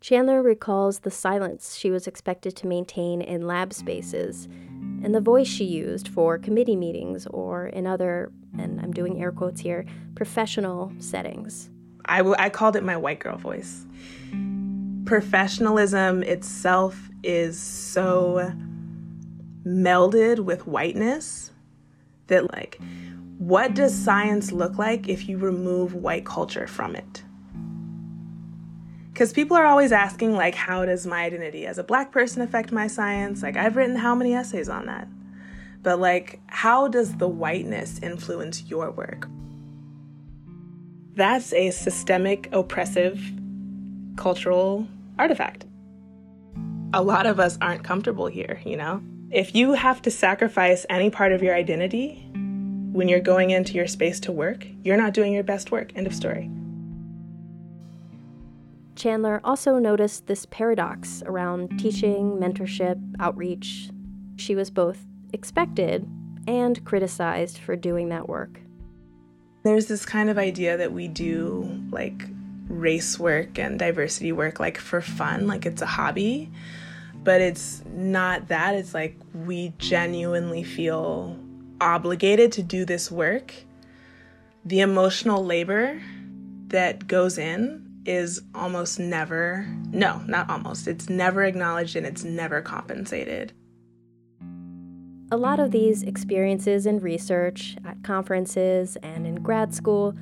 Chandler 0.07 0.41
recalls 0.41 1.01
the 1.01 1.11
silence 1.11 1.75
she 1.75 1.91
was 1.91 2.07
expected 2.07 2.55
to 2.55 2.69
maintain 2.69 3.21
in 3.21 3.45
lab 3.45 3.73
spaces 3.73 4.47
and 5.03 5.13
the 5.13 5.21
voice 5.21 5.49
she 5.49 5.65
used 5.65 6.07
for 6.07 6.39
committee 6.39 6.77
meetings 6.77 7.27
or 7.27 7.67
in 7.67 7.89
other, 7.89 8.31
and 8.57 8.81
I'm 8.81 8.93
doing 8.93 9.21
air 9.21 9.33
quotes 9.33 9.61
here, 9.61 9.85
professional 10.15 10.93
settings. 11.01 11.71
I, 12.05 12.19
w- 12.19 12.37
I 12.39 12.51
called 12.51 12.77
it 12.77 12.85
my 12.85 12.97
white 12.97 13.19
girl 13.19 13.37
voice. 13.37 13.85
Professionalism 15.07 16.23
itself 16.23 17.11
is 17.25 17.59
so 17.61 18.53
melded 19.67 20.39
with 20.39 20.69
whiteness 20.69 21.51
that, 22.29 22.53
like, 22.53 22.79
what 23.39 23.75
does 23.75 23.93
science 23.93 24.53
look 24.53 24.79
like 24.79 25.09
if 25.09 25.29
you 25.29 25.37
remove 25.37 25.95
white 25.95 26.25
culture 26.25 26.69
from 26.69 26.95
it? 26.95 27.25
Because 29.17 29.33
people 29.33 29.57
are 29.57 29.65
always 29.65 29.93
asking 29.93 30.35
like 30.35 30.55
how 30.55 30.85
does 30.85 31.07
my 31.07 31.23
identity 31.25 31.67
as 31.67 31.79
a 31.79 31.83
black 31.83 32.13
person 32.13 32.43
affect 32.43 32.71
my 32.71 32.87
science? 32.87 33.43
Like 33.43 33.57
i've 33.57 33.75
written 33.75 33.97
how 33.97 34.15
many 34.15 34.35
essays 34.35 34.69
on 34.69 34.85
that. 34.87 35.09
But 35.83 36.01
like 36.01 36.39
how 36.49 36.89
does 36.89 37.17
the 37.17 37.27
whiteness 37.27 37.99
influence 38.03 38.65
your 38.65 38.91
work? 38.91 39.27
That's 41.15 41.55
a 41.55 41.71
systemic 41.71 42.51
oppressive 42.53 43.19
cultural 44.17 44.87
artifact. 45.19 45.65
A 46.93 47.03
lot 47.03 47.25
of 47.25 47.41
us 47.41 47.57
aren't 47.63 47.85
comfortable 47.85 48.27
here 48.27 48.61
you 48.67 48.77
know? 48.77 49.03
If 49.31 49.55
you 49.55 49.73
have 49.73 50.03
to 50.03 50.11
sacrifice 50.11 50.85
any 50.91 51.09
part 51.09 51.33
of 51.33 51.43
your 51.43 51.55
identity 51.55 52.29
when 52.93 53.09
you're 53.09 53.21
going 53.21 53.49
into 53.49 53.73
your 53.73 53.87
space 53.87 54.21
to 54.21 54.31
work 54.31 54.67
you're 54.83 54.99
not 54.99 55.15
doing 55.15 55.33
your 55.33 55.43
best 55.43 55.71
work. 55.71 55.93
End 55.97 56.07
of 56.07 56.15
story 56.15 56.51
Chandler 58.97 59.41
also 59.45 59.79
noticed 59.79 60.27
this 60.27 60.47
paradox 60.47 61.23
around 61.27 61.79
teaching, 61.79 62.39
mentorship, 62.39 62.99
outreach. 63.21 63.91
She 64.37 64.55
was 64.55 64.71
both 64.71 65.05
expected 65.33 66.09
and 66.49 66.83
criticized 66.85 67.59
for 67.59 67.77
doing 67.77 68.09
that 68.09 68.29
work. 68.29 68.61
There's 69.65 69.87
this 69.87 70.07
kind 70.07 70.31
of 70.31 70.39
idea 70.39 70.77
that 70.77 70.93
we 70.93 71.09
do 71.09 71.83
like 71.91 72.25
race 72.69 73.19
work 73.19 73.59
and 73.59 73.79
diversity 73.79 74.33
work 74.33 74.59
like 74.59 74.79
for 74.79 75.01
fun, 75.01 75.47
like 75.47 75.67
it's 75.67 75.83
a 75.83 75.87
hobby. 75.87 76.51
But 77.23 77.41
it's 77.41 77.83
not 77.87 78.49
that. 78.49 78.75
It's 78.75 78.95
like 78.95 79.19
we 79.35 79.75
genuinely 79.79 80.63
feel 80.63 81.37
obligated 81.81 82.53
to 82.53 82.63
do 82.63 82.85
this 82.85 83.11
work. 83.11 83.53
The 84.65 84.81
emotional 84.81 85.45
labor 85.45 86.01
that 86.69 87.07
goes 87.09 87.37
in 87.37 87.86
is 88.07 88.43
almost 88.55 88.99
never, 88.99 89.67
no, 89.91 90.23
not 90.27 90.49
almost, 90.49 90.87
it's 90.87 91.09
never 91.09 91.45
acknowledged 91.45 91.97
and 91.97 92.07
it's 92.07 92.25
never 92.25 92.63
compensated. 92.63 93.53
A 95.33 95.37
lot 95.37 95.59
of 95.59 95.73
these 95.73 96.05
experiences 96.05 96.87
and 96.87 97.03
research 97.03 97.77
at 97.85 98.05
conferences 98.05 98.97
and 99.03 99.27
in 99.27 99.37
grad 99.43 99.75
school 99.75 100.15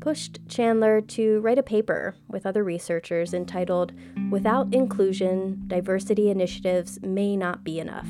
pushed 0.00 0.38
Chandler 0.48 1.00
to 1.00 1.40
write 1.40 1.58
a 1.58 1.62
paper 1.62 2.14
with 2.28 2.46
other 2.46 2.62
researchers 2.62 3.34
entitled 3.34 3.92
Without 4.30 4.72
Inclusion, 4.72 5.62
Diversity 5.66 6.30
Initiatives 6.30 7.00
May 7.02 7.36
Not 7.36 7.64
Be 7.64 7.78
Enough. 7.78 8.08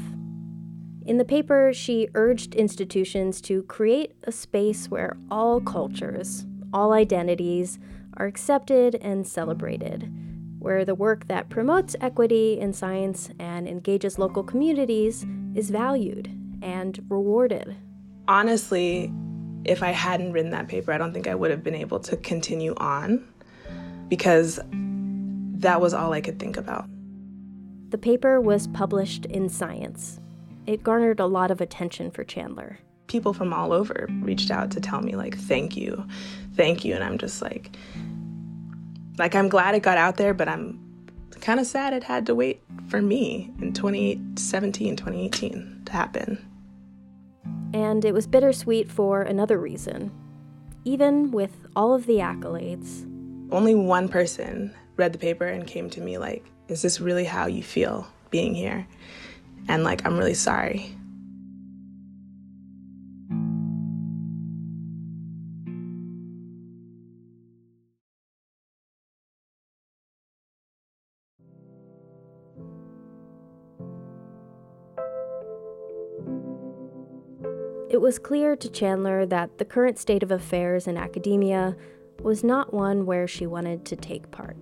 In 1.04 1.18
the 1.18 1.24
paper, 1.24 1.72
she 1.74 2.08
urged 2.14 2.54
institutions 2.54 3.40
to 3.42 3.62
create 3.64 4.12
a 4.24 4.32
space 4.32 4.88
where 4.88 5.16
all 5.30 5.60
cultures, 5.60 6.46
all 6.72 6.92
identities, 6.92 7.78
are 8.16 8.26
accepted 8.26 8.94
and 8.96 9.26
celebrated, 9.26 10.12
where 10.58 10.84
the 10.84 10.94
work 10.94 11.28
that 11.28 11.48
promotes 11.48 11.96
equity 12.00 12.58
in 12.58 12.72
science 12.72 13.30
and 13.38 13.66
engages 13.66 14.18
local 14.18 14.42
communities 14.42 15.26
is 15.54 15.70
valued 15.70 16.30
and 16.62 17.04
rewarded. 17.08 17.76
Honestly, 18.28 19.12
if 19.64 19.82
I 19.82 19.90
hadn't 19.90 20.32
written 20.32 20.50
that 20.50 20.68
paper, 20.68 20.92
I 20.92 20.98
don't 20.98 21.12
think 21.12 21.26
I 21.26 21.34
would 21.34 21.50
have 21.50 21.64
been 21.64 21.74
able 21.74 22.00
to 22.00 22.16
continue 22.16 22.74
on 22.76 23.26
because 24.08 24.60
that 25.62 25.80
was 25.80 25.94
all 25.94 26.12
I 26.12 26.20
could 26.20 26.38
think 26.38 26.56
about. 26.56 26.86
The 27.90 27.98
paper 27.98 28.40
was 28.40 28.66
published 28.68 29.26
in 29.26 29.48
Science. 29.48 30.20
It 30.66 30.82
garnered 30.82 31.20
a 31.20 31.26
lot 31.26 31.50
of 31.50 31.60
attention 31.60 32.10
for 32.10 32.24
Chandler. 32.24 32.78
People 33.06 33.32
from 33.32 33.52
all 33.52 33.72
over 33.72 34.06
reached 34.20 34.50
out 34.50 34.70
to 34.72 34.80
tell 34.80 35.02
me, 35.02 35.14
like, 35.14 35.36
thank 35.36 35.76
you, 35.76 36.06
thank 36.54 36.84
you. 36.84 36.94
And 36.94 37.04
I'm 37.04 37.18
just 37.18 37.42
like, 37.42 37.76
like, 39.18 39.34
I'm 39.34 39.48
glad 39.48 39.74
it 39.74 39.82
got 39.82 39.98
out 39.98 40.16
there, 40.16 40.34
but 40.34 40.48
I'm 40.48 40.80
kind 41.42 41.58
of 41.58 41.66
sad 41.66 41.92
it 41.92 42.04
had 42.04 42.24
to 42.26 42.34
wait 42.34 42.62
for 42.88 43.02
me 43.02 43.50
in 43.60 43.72
2017, 43.72 44.96
2018 44.96 45.82
to 45.84 45.92
happen. 45.92 46.48
And 47.74 48.04
it 48.04 48.12
was 48.12 48.26
bittersweet 48.26 48.90
for 48.90 49.22
another 49.22 49.58
reason. 49.58 50.12
Even 50.84 51.30
with 51.30 51.66
all 51.74 51.94
of 51.94 52.06
the 52.06 52.16
accolades, 52.18 53.08
only 53.52 53.74
one 53.74 54.08
person 54.08 54.74
read 54.96 55.12
the 55.12 55.18
paper 55.18 55.46
and 55.46 55.66
came 55.66 55.90
to 55.90 56.00
me 56.00 56.18
like, 56.18 56.44
Is 56.68 56.82
this 56.82 57.00
really 57.00 57.24
how 57.24 57.46
you 57.46 57.62
feel 57.62 58.06
being 58.30 58.54
here? 58.54 58.86
And 59.68 59.84
like, 59.84 60.06
I'm 60.06 60.16
really 60.16 60.34
sorry. 60.34 60.94
It 77.92 78.00
was 78.00 78.18
clear 78.18 78.56
to 78.56 78.70
Chandler 78.70 79.26
that 79.26 79.58
the 79.58 79.66
current 79.66 79.98
state 79.98 80.22
of 80.22 80.30
affairs 80.30 80.86
in 80.86 80.96
academia 80.96 81.76
was 82.22 82.42
not 82.42 82.72
one 82.72 83.04
where 83.04 83.28
she 83.28 83.46
wanted 83.46 83.84
to 83.84 83.96
take 83.96 84.30
part. 84.30 84.56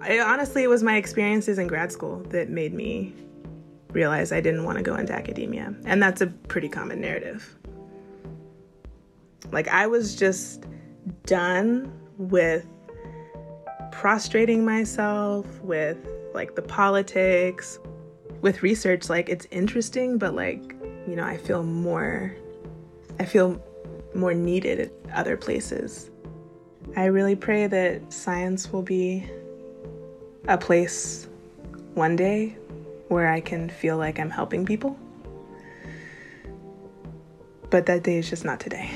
I, 0.00 0.18
honestly, 0.18 0.64
it 0.64 0.66
was 0.66 0.82
my 0.82 0.96
experiences 0.96 1.60
in 1.60 1.68
grad 1.68 1.92
school 1.92 2.24
that 2.30 2.48
made 2.50 2.74
me 2.74 3.14
realize 3.90 4.32
I 4.32 4.40
didn't 4.40 4.64
want 4.64 4.76
to 4.76 4.82
go 4.82 4.96
into 4.96 5.12
academia. 5.12 5.72
And 5.84 6.02
that's 6.02 6.20
a 6.20 6.26
pretty 6.26 6.68
common 6.68 7.00
narrative. 7.00 7.56
Like, 9.52 9.68
I 9.68 9.86
was 9.86 10.16
just 10.16 10.64
done 11.26 11.92
with 12.16 12.66
prostrating 13.92 14.64
myself, 14.64 15.46
with 15.60 15.96
like 16.34 16.56
the 16.56 16.62
politics, 16.62 17.78
with 18.40 18.64
research. 18.64 19.08
Like, 19.08 19.28
it's 19.28 19.46
interesting, 19.52 20.18
but 20.18 20.34
like, 20.34 20.74
you 21.06 21.14
know, 21.14 21.24
I 21.24 21.36
feel 21.36 21.62
more 21.62 22.34
I 23.18 23.24
feel 23.24 23.60
more 24.14 24.34
needed 24.34 24.80
at 24.80 24.92
other 25.14 25.36
places. 25.36 26.10
I 26.96 27.06
really 27.06 27.36
pray 27.36 27.66
that 27.66 28.12
science 28.12 28.72
will 28.72 28.82
be 28.82 29.28
a 30.46 30.56
place 30.56 31.28
one 31.94 32.16
day 32.16 32.56
where 33.08 33.28
I 33.28 33.40
can 33.40 33.68
feel 33.68 33.96
like 33.96 34.18
I'm 34.18 34.30
helping 34.30 34.64
people. 34.64 34.98
But 37.70 37.86
that 37.86 38.02
day 38.02 38.18
is 38.18 38.30
just 38.30 38.44
not 38.44 38.60
today. 38.60 38.90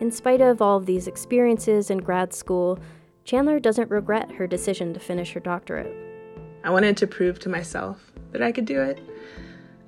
In 0.00 0.10
spite 0.10 0.40
of 0.40 0.60
all 0.60 0.78
of 0.78 0.86
these 0.86 1.06
experiences 1.06 1.90
in 1.90 1.98
grad 1.98 2.34
school, 2.34 2.78
Chandler 3.24 3.60
doesn't 3.60 3.90
regret 3.90 4.32
her 4.32 4.46
decision 4.46 4.92
to 4.94 5.00
finish 5.00 5.32
her 5.32 5.40
doctorate. 5.40 6.09
I 6.62 6.70
wanted 6.70 6.96
to 6.98 7.06
prove 7.06 7.38
to 7.40 7.48
myself 7.48 8.12
that 8.32 8.42
I 8.42 8.52
could 8.52 8.64
do 8.64 8.80
it. 8.80 8.98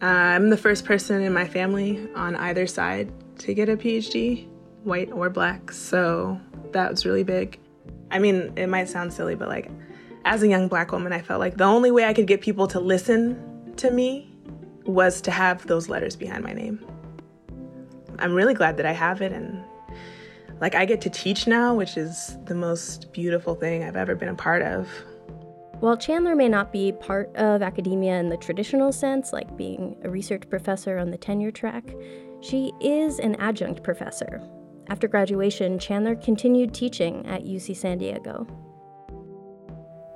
Uh, 0.01 0.07
I'm 0.07 0.51
the 0.51 0.57
first 0.57 0.85
person 0.85 1.23
in 1.23 1.33
my 1.33 1.47
family 1.47 2.09
on 2.15 2.35
either 2.37 2.67
side 2.67 3.13
to 3.39 3.55
get 3.55 3.69
a 3.69 3.77
PhD, 3.77 4.49
white 4.85 5.13
or 5.13 5.31
black, 5.31 5.71
so 5.71 6.41
that 6.73 6.91
was 6.91 7.07
really 7.07 7.23
big. 7.23 7.61
I 8.11 8.19
mean, 8.19 8.53
it 8.57 8.69
might 8.69 8.89
sound 8.89 9.13
silly, 9.13 9.35
but 9.35 9.49
like, 9.49 9.71
as 10.25 10.43
a 10.43 10.49
young 10.49 10.69
black 10.69 10.93
woman, 10.93 11.13
I 11.13 11.21
felt 11.21 11.41
like 11.41 11.57
the 11.57 11.65
only 11.65 11.91
way 11.91 12.05
I 12.05 12.15
could 12.15 12.27
get 12.27 12.41
people 12.41 12.67
to 12.69 12.81
listen 12.81 13.75
to 13.77 13.91
me 13.91 14.35
was 14.85 15.21
to 15.23 15.31
have 15.31 15.67
those 15.67 15.89
letters 15.89 16.17
behind 16.17 16.43
my 16.43 16.53
name. 16.53 16.85
I'm 18.19 18.35
really 18.35 18.55
glad 18.55 18.77
that 18.79 18.87
I 18.87 18.93
have 18.93 19.23
it, 19.23 19.33
and 19.33 19.63
like, 20.61 20.75
I 20.75 20.85
get 20.85 21.01
to 21.03 21.11
teach 21.11 21.47
now, 21.47 21.75
which 21.75 21.97
is 21.97 22.37
the 22.45 22.55
most 22.55 23.13
beautiful 23.13 23.55
thing 23.55 23.85
I've 23.85 23.97
ever 23.97 24.15
been 24.15 24.29
a 24.29 24.35
part 24.35 24.63
of. 24.63 24.89
While 25.83 25.97
Chandler 25.97 26.37
may 26.37 26.49
not 26.49 26.71
be 26.73 26.93
part 26.93 27.35
of 27.35 27.61
academia 27.61 28.21
in 28.21 28.29
the 28.29 28.37
traditional 28.37 28.93
sense, 28.93 29.33
like 29.33 29.57
being 29.57 29.97
a 30.05 30.09
research 30.09 30.49
professor 30.49 30.97
on 30.97 31.11
the 31.11 31.19
tenure 31.19 31.51
track, 31.51 31.83
she 32.41 32.73
is 32.81 33.19
an 33.19 33.35
adjunct 33.41 33.83
professor. 33.83 34.41
After 34.87 35.09
graduation, 35.09 35.81
Chandler 35.81 36.15
continued 36.15 36.73
teaching 36.73 37.27
at 37.27 37.43
UC 37.43 37.75
San 37.77 37.99
Diego. 37.99 38.47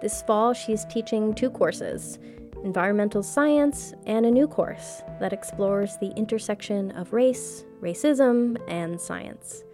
This 0.00 0.22
fall, 0.22 0.52
she's 0.52 0.84
teaching 0.84 1.34
two 1.34 1.50
courses 1.50 2.20
environmental 2.62 3.24
science 3.24 3.92
and 4.06 4.24
a 4.24 4.30
new 4.30 4.46
course 4.46 5.02
that 5.18 5.32
explores 5.32 5.96
the 5.96 6.12
intersection 6.12 6.92
of 6.92 7.12
race, 7.12 7.64
racism, 7.82 8.56
and 8.68 9.00
science. 9.00 9.64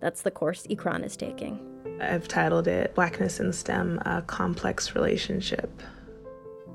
That's 0.00 0.20
the 0.20 0.30
course 0.30 0.66
Ikran 0.66 1.02
is 1.02 1.16
taking. 1.16 1.69
I've 2.00 2.28
titled 2.28 2.66
it 2.66 2.94
Blackness 2.94 3.40
in 3.40 3.52
STEM 3.52 4.00
A 4.06 4.22
Complex 4.22 4.94
Relationship. 4.94 5.70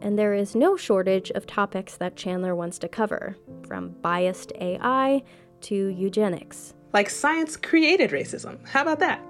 And 0.01 0.19
there 0.19 0.33
is 0.33 0.55
no 0.55 0.77
shortage 0.77 1.31
of 1.31 1.47
topics 1.47 1.97
that 1.97 2.15
Chandler 2.15 2.55
wants 2.55 2.77
to 2.79 2.88
cover, 2.88 3.35
from 3.65 3.89
biased 4.01 4.51
AI 4.59 5.23
to 5.61 5.75
eugenics. 5.75 6.73
Like 6.93 7.09
science 7.09 7.57
created 7.57 8.11
racism. 8.11 8.65
How 8.67 8.83
about 8.83 8.99
that? 8.99 9.21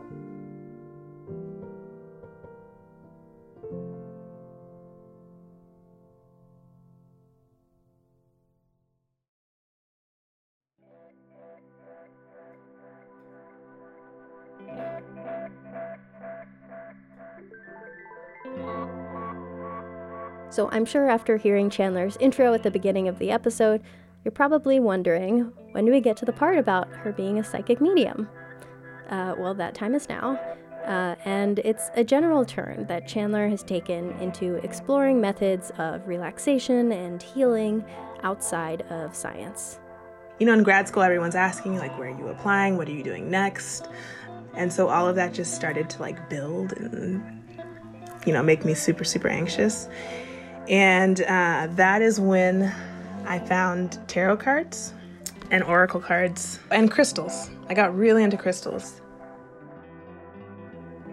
So 20.55 20.69
I'm 20.71 20.85
sure 20.85 21.09
after 21.09 21.35
hearing 21.35 21.69
Chandler's 21.69 22.15
intro 22.21 22.53
at 22.53 22.63
the 22.63 22.71
beginning 22.71 23.09
of 23.09 23.19
the 23.19 23.29
episode, 23.29 23.83
you're 24.23 24.31
probably 24.31 24.79
wondering 24.79 25.51
when 25.73 25.83
do 25.83 25.91
we 25.91 25.99
get 25.99 26.15
to 26.15 26.25
the 26.25 26.31
part 26.31 26.57
about 26.57 26.87
her 26.87 27.11
being 27.11 27.39
a 27.39 27.43
psychic 27.43 27.81
medium? 27.81 28.29
Uh, 29.09 29.35
well, 29.37 29.53
that 29.53 29.75
time 29.75 29.93
is 29.93 30.07
now. 30.07 30.39
Uh, 30.85 31.15
and 31.25 31.59
it's 31.59 31.89
a 31.95 32.05
general 32.05 32.45
turn 32.45 32.85
that 32.87 33.05
Chandler 33.05 33.49
has 33.49 33.63
taken 33.63 34.11
into 34.21 34.55
exploring 34.63 35.19
methods 35.19 35.73
of 35.77 36.07
relaxation 36.07 36.93
and 36.93 37.21
healing 37.21 37.83
outside 38.23 38.83
of 38.83 39.13
science. 39.13 39.79
You 40.39 40.45
know, 40.45 40.53
in 40.53 40.63
grad 40.63 40.87
school, 40.87 41.03
everyone's 41.03 41.35
asking, 41.35 41.79
like, 41.79 41.99
where 41.99 42.07
are 42.07 42.17
you 42.17 42.29
applying? 42.29 42.77
What 42.77 42.87
are 42.87 42.93
you 42.93 43.03
doing 43.03 43.29
next? 43.29 43.89
And 44.53 44.71
so 44.71 44.87
all 44.87 45.05
of 45.05 45.17
that 45.17 45.33
just 45.33 45.53
started 45.53 45.89
to 45.89 46.01
like 46.01 46.29
build 46.29 46.71
and, 46.77 47.43
you 48.25 48.31
know, 48.31 48.41
make 48.41 48.63
me 48.63 48.73
super, 48.73 49.03
super 49.03 49.27
anxious. 49.27 49.89
And 50.67 51.21
uh, 51.21 51.67
that 51.71 52.01
is 52.01 52.19
when 52.19 52.73
I 53.25 53.39
found 53.39 53.99
tarot 54.07 54.37
cards 54.37 54.93
and 55.51 55.63
oracle 55.63 55.99
cards 55.99 56.59
and 56.71 56.89
crystals. 56.89 57.49
I 57.69 57.73
got 57.73 57.95
really 57.95 58.23
into 58.23 58.37
crystals. 58.37 59.01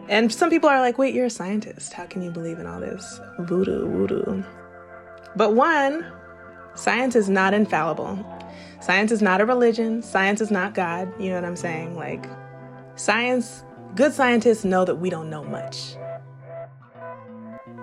And 0.08 0.32
some 0.32 0.50
people 0.50 0.68
are 0.68 0.80
like, 0.80 0.98
wait, 0.98 1.14
you're 1.14 1.26
a 1.26 1.30
scientist. 1.30 1.92
How 1.92 2.06
can 2.06 2.22
you 2.22 2.30
believe 2.30 2.58
in 2.58 2.66
all 2.66 2.80
this 2.80 3.20
voodoo, 3.40 3.88
voodoo? 3.88 4.42
But 5.36 5.54
one, 5.54 6.06
science 6.74 7.14
is 7.14 7.28
not 7.28 7.54
infallible. 7.54 8.18
Science 8.80 9.12
is 9.12 9.22
not 9.22 9.40
a 9.40 9.46
religion. 9.46 10.02
Science 10.02 10.40
is 10.40 10.50
not 10.50 10.74
God. 10.74 11.12
You 11.20 11.30
know 11.30 11.36
what 11.36 11.44
I'm 11.44 11.56
saying? 11.56 11.94
Like, 11.96 12.26
science, 12.96 13.62
good 13.94 14.12
scientists 14.12 14.64
know 14.64 14.84
that 14.84 14.96
we 14.96 15.08
don't 15.08 15.30
know 15.30 15.44
much 15.44 15.96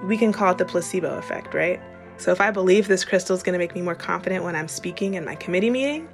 we 0.03 0.17
can 0.17 0.31
call 0.31 0.51
it 0.51 0.57
the 0.57 0.65
placebo 0.65 1.17
effect, 1.17 1.53
right? 1.53 1.81
So 2.17 2.31
if 2.31 2.41
I 2.41 2.51
believe 2.51 2.87
this 2.87 3.05
crystal 3.05 3.35
is 3.35 3.43
going 3.43 3.53
to 3.53 3.59
make 3.59 3.73
me 3.73 3.81
more 3.81 3.95
confident 3.95 4.43
when 4.43 4.55
I'm 4.55 4.67
speaking 4.67 5.13
in 5.13 5.23
my 5.23 5.35
committee 5.35 5.69
meeting, 5.69 6.09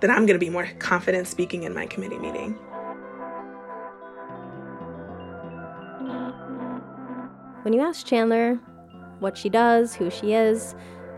then 0.00 0.10
I'm 0.10 0.26
going 0.26 0.38
to 0.38 0.44
be 0.44 0.50
more 0.50 0.68
confident 0.78 1.26
speaking 1.26 1.64
in 1.64 1.74
my 1.74 1.86
committee 1.86 2.18
meeting. 2.18 2.52
When 7.62 7.74
you 7.74 7.80
ask 7.80 8.06
Chandler 8.06 8.54
what 9.18 9.36
she 9.36 9.48
does, 9.48 9.94
who 9.94 10.10
she 10.10 10.32
is, 10.32 10.74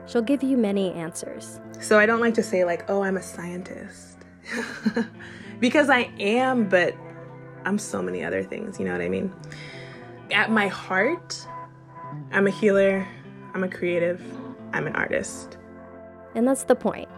she'll 0.06 0.22
give 0.22 0.42
you 0.42 0.56
many 0.56 0.92
answers. 0.92 1.60
So 1.80 1.98
I 1.98 2.06
don't 2.06 2.20
like 2.20 2.34
to 2.34 2.42
say, 2.42 2.64
like, 2.64 2.88
oh, 2.90 3.02
I'm 3.02 3.16
a 3.16 3.22
scientist. 3.22 4.18
because 5.60 5.88
I 5.88 6.10
am, 6.18 6.68
but 6.68 6.94
I'm 7.64 7.78
so 7.78 8.02
many 8.02 8.24
other 8.24 8.42
things, 8.42 8.78
you 8.78 8.84
know 8.84 8.92
what 8.92 9.00
I 9.00 9.08
mean? 9.08 9.32
At 10.32 10.50
my 10.50 10.66
heart, 10.66 11.46
I'm 12.30 12.46
a 12.46 12.50
healer, 12.50 13.06
I'm 13.54 13.64
a 13.64 13.68
creative, 13.68 14.22
I'm 14.72 14.86
an 14.86 14.94
artist. 14.94 15.58
And 16.34 16.46
that's 16.46 16.64
the 16.64 16.74
point. 16.74 17.08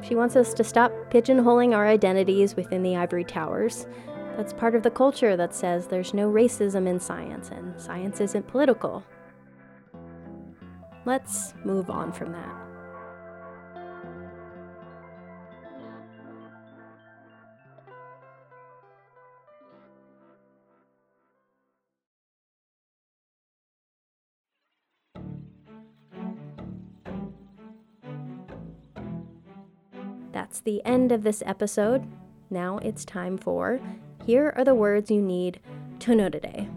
She 0.00 0.14
wants 0.14 0.36
us 0.36 0.54
to 0.54 0.64
stop 0.64 0.92
pigeonholing 1.10 1.74
our 1.74 1.86
identities 1.86 2.54
within 2.54 2.82
the 2.82 2.96
ivory 2.96 3.24
towers. 3.24 3.86
That's 4.36 4.52
part 4.52 4.74
of 4.74 4.82
the 4.82 4.90
culture 4.90 5.36
that 5.36 5.54
says 5.54 5.88
there's 5.88 6.14
no 6.14 6.30
racism 6.30 6.86
in 6.86 7.00
science 7.00 7.50
and 7.50 7.78
science 7.80 8.20
isn't 8.20 8.46
political. 8.46 9.04
Let's 11.04 11.54
move 11.64 11.90
on 11.90 12.12
from 12.12 12.32
that. 12.32 12.67
That's 30.38 30.60
the 30.60 30.80
end 30.84 31.10
of 31.10 31.24
this 31.24 31.42
episode. 31.44 32.06
Now 32.48 32.78
it's 32.78 33.04
time 33.04 33.38
for 33.38 33.80
Here 34.24 34.54
Are 34.56 34.62
the 34.62 34.72
Words 34.72 35.10
You 35.10 35.20
Need 35.20 35.58
to 35.98 36.14
Know 36.14 36.28
Today 36.28 36.68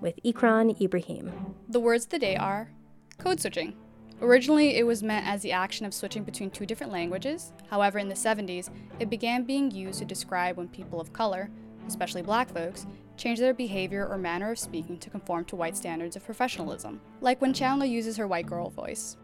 with 0.00 0.22
Ikran 0.24 0.80
Ibrahim. 0.80 1.56
The 1.68 1.80
words 1.80 2.04
of 2.04 2.10
the 2.10 2.20
day 2.20 2.36
are 2.36 2.70
code 3.18 3.40
switching. 3.40 3.74
Originally, 4.22 4.76
it 4.76 4.86
was 4.86 5.02
meant 5.02 5.26
as 5.26 5.42
the 5.42 5.50
action 5.50 5.84
of 5.84 5.94
switching 5.94 6.22
between 6.22 6.52
two 6.52 6.64
different 6.64 6.92
languages. 6.92 7.52
However, 7.68 7.98
in 7.98 8.08
the 8.08 8.14
70s, 8.14 8.70
it 9.00 9.10
began 9.10 9.42
being 9.42 9.72
used 9.72 9.98
to 9.98 10.04
describe 10.04 10.56
when 10.56 10.68
people 10.68 11.00
of 11.00 11.12
color, 11.12 11.50
especially 11.88 12.22
black 12.22 12.48
folks, 12.48 12.86
change 13.16 13.40
their 13.40 13.52
behavior 13.52 14.06
or 14.06 14.16
manner 14.16 14.52
of 14.52 14.60
speaking 14.60 14.96
to 14.98 15.10
conform 15.10 15.44
to 15.46 15.56
white 15.56 15.76
standards 15.76 16.14
of 16.14 16.24
professionalism, 16.24 17.00
like 17.20 17.42
when 17.42 17.52
Chandler 17.52 17.86
uses 17.86 18.16
her 18.16 18.28
white 18.28 18.46
girl 18.46 18.70
voice. 18.70 19.16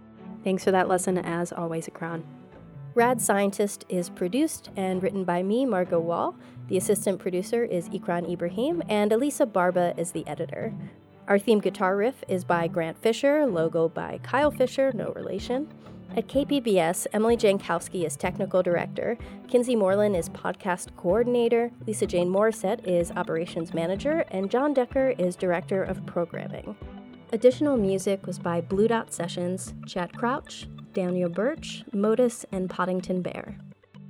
Thanks 0.43 0.65
for 0.65 0.73
that 0.73 0.89
lesson, 0.89 1.17
as 1.17 1.53
always, 1.53 1.87
Ikran. 1.87 2.25
Rad 2.97 3.21
Scientist 3.21 3.85
is 3.89 4.09
produced 4.09 4.71
and 4.77 5.03
written 5.03 5.25
by 5.25 5.43
me, 5.43 5.67
Margot 5.67 5.99
Wohl. 5.99 6.37
The 6.69 6.77
assistant 6.77 7.19
producer 7.19 7.65
is 7.65 7.89
Ikran 7.89 8.31
Ibrahim, 8.31 8.85
and 8.89 9.13
Elisa 9.13 9.47
Barba 9.47 9.95
is 9.97 10.13
the 10.13 10.25
editor. 10.29 10.73
Our 11.27 11.41
theme 11.41 11.59
guitar 11.59 11.97
riff 11.97 12.23
is 12.29 12.45
by 12.45 12.69
Grant 12.69 12.97
Fisher, 12.97 13.47
logo 13.47 13.89
by 13.89 14.21
Kyle 14.23 14.53
Fisher, 14.53 14.93
no 14.95 15.13
relation. 15.17 15.67
At 16.17 16.29
KPBS, 16.29 17.09
Emily 17.13 17.37
Jankowski 17.37 18.07
is 18.07 18.17
technical 18.17 18.63
director, 18.63 19.19
Kinsey 19.49 19.75
Moreland 19.75 20.15
is 20.15 20.29
podcast 20.29 20.95
coordinator, 20.97 21.73
Lisa 21.89 22.07
Jane 22.07 22.29
Morissette 22.29 22.87
is 22.87 23.11
operations 23.11 23.75
manager, 23.75 24.25
and 24.29 24.49
John 24.49 24.73
Decker 24.73 25.15
is 25.19 25.35
director 25.35 25.83
of 25.83 26.07
programming. 26.07 26.77
Additional 27.33 27.77
music 27.77 28.25
was 28.25 28.39
by 28.39 28.61
Blue 28.61 28.87
Dot 28.87 29.13
Sessions, 29.13 29.75
Chad 29.89 30.13
Crouch, 30.17 30.69
Daniel 30.95 31.29
Birch, 31.29 31.85
Modus, 31.93 32.47
and 32.51 32.71
Poddington 32.71 33.21
Bear. 33.21 33.59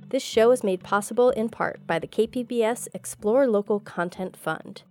This 0.09 0.23
show 0.23 0.51
is 0.51 0.63
made 0.63 0.83
possible 0.83 1.31
in 1.31 1.49
part 1.49 1.85
by 1.85 1.99
the 1.99 2.07
KPBS 2.07 2.87
Explore 2.93 3.47
Local 3.47 3.79
Content 3.79 4.37
Fund. 4.37 4.83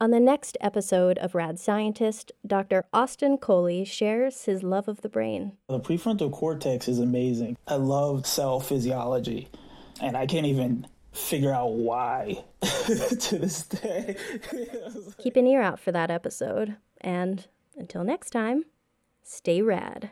On 0.00 0.10
the 0.10 0.18
next 0.18 0.58
episode 0.60 1.16
of 1.18 1.36
Rad 1.36 1.60
Scientist, 1.60 2.32
Dr. 2.44 2.84
Austin 2.92 3.38
Coley 3.38 3.84
shares 3.84 4.46
his 4.46 4.64
love 4.64 4.88
of 4.88 5.00
the 5.02 5.08
brain. 5.08 5.52
The 5.68 5.78
prefrontal 5.78 6.32
cortex 6.32 6.88
is 6.88 6.98
amazing. 6.98 7.56
I 7.68 7.76
love 7.76 8.26
cell 8.26 8.58
physiology, 8.58 9.48
and 10.00 10.16
I 10.16 10.26
can't 10.26 10.46
even 10.46 10.88
figure 11.12 11.52
out 11.52 11.74
why 11.74 12.42
to 12.62 13.38
this 13.38 13.62
day. 13.62 14.16
Keep 15.18 15.36
an 15.36 15.46
ear 15.46 15.62
out 15.62 15.78
for 15.78 15.92
that 15.92 16.10
episode, 16.10 16.76
and 17.00 17.46
until 17.76 18.02
next 18.02 18.30
time, 18.30 18.64
stay 19.22 19.62
rad. 19.62 20.10